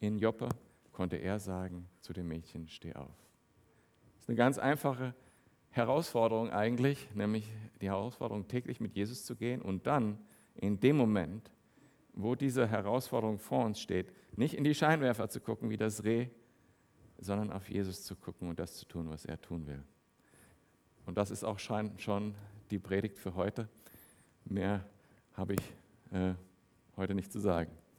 in 0.00 0.18
Joppe, 0.18 0.48
konnte 0.92 1.16
er 1.16 1.38
sagen 1.38 1.88
zu 2.00 2.12
dem 2.12 2.28
Mädchen, 2.28 2.68
steh 2.68 2.94
auf. 2.94 3.14
Das 4.14 4.22
ist 4.22 4.28
eine 4.28 4.36
ganz 4.36 4.58
einfache 4.58 5.14
Herausforderung 5.70 6.50
eigentlich, 6.50 7.08
nämlich 7.14 7.48
die 7.80 7.88
Herausforderung, 7.88 8.48
täglich 8.48 8.80
mit 8.80 8.94
Jesus 8.94 9.24
zu 9.24 9.36
gehen 9.36 9.62
und 9.62 9.86
dann 9.86 10.18
in 10.54 10.80
dem 10.80 10.96
Moment, 10.96 11.50
wo 12.14 12.34
diese 12.34 12.66
Herausforderung 12.66 13.38
vor 13.38 13.64
uns 13.64 13.78
steht, 13.78 14.10
nicht 14.36 14.54
in 14.54 14.64
die 14.64 14.74
Scheinwerfer 14.74 15.28
zu 15.28 15.40
gucken 15.40 15.70
wie 15.70 15.76
das 15.76 16.02
Reh, 16.02 16.28
sondern 17.18 17.52
auf 17.52 17.68
Jesus 17.68 18.04
zu 18.04 18.16
gucken 18.16 18.48
und 18.48 18.58
das 18.58 18.76
zu 18.76 18.86
tun, 18.86 19.10
was 19.10 19.26
er 19.26 19.40
tun 19.40 19.66
will. 19.66 19.82
Und 21.04 21.18
das 21.18 21.30
ist 21.30 21.44
auch 21.44 21.58
schon 21.58 22.34
die 22.70 22.78
Predigt 22.78 23.18
für 23.18 23.34
heute. 23.34 23.68
Mehr 24.44 24.84
habe 25.36 25.54
ich 25.54 25.72
äh, 26.12 26.34
heute 26.96 27.14
nicht 27.14 27.30
zu 27.30 27.38
sagen. 27.38 27.70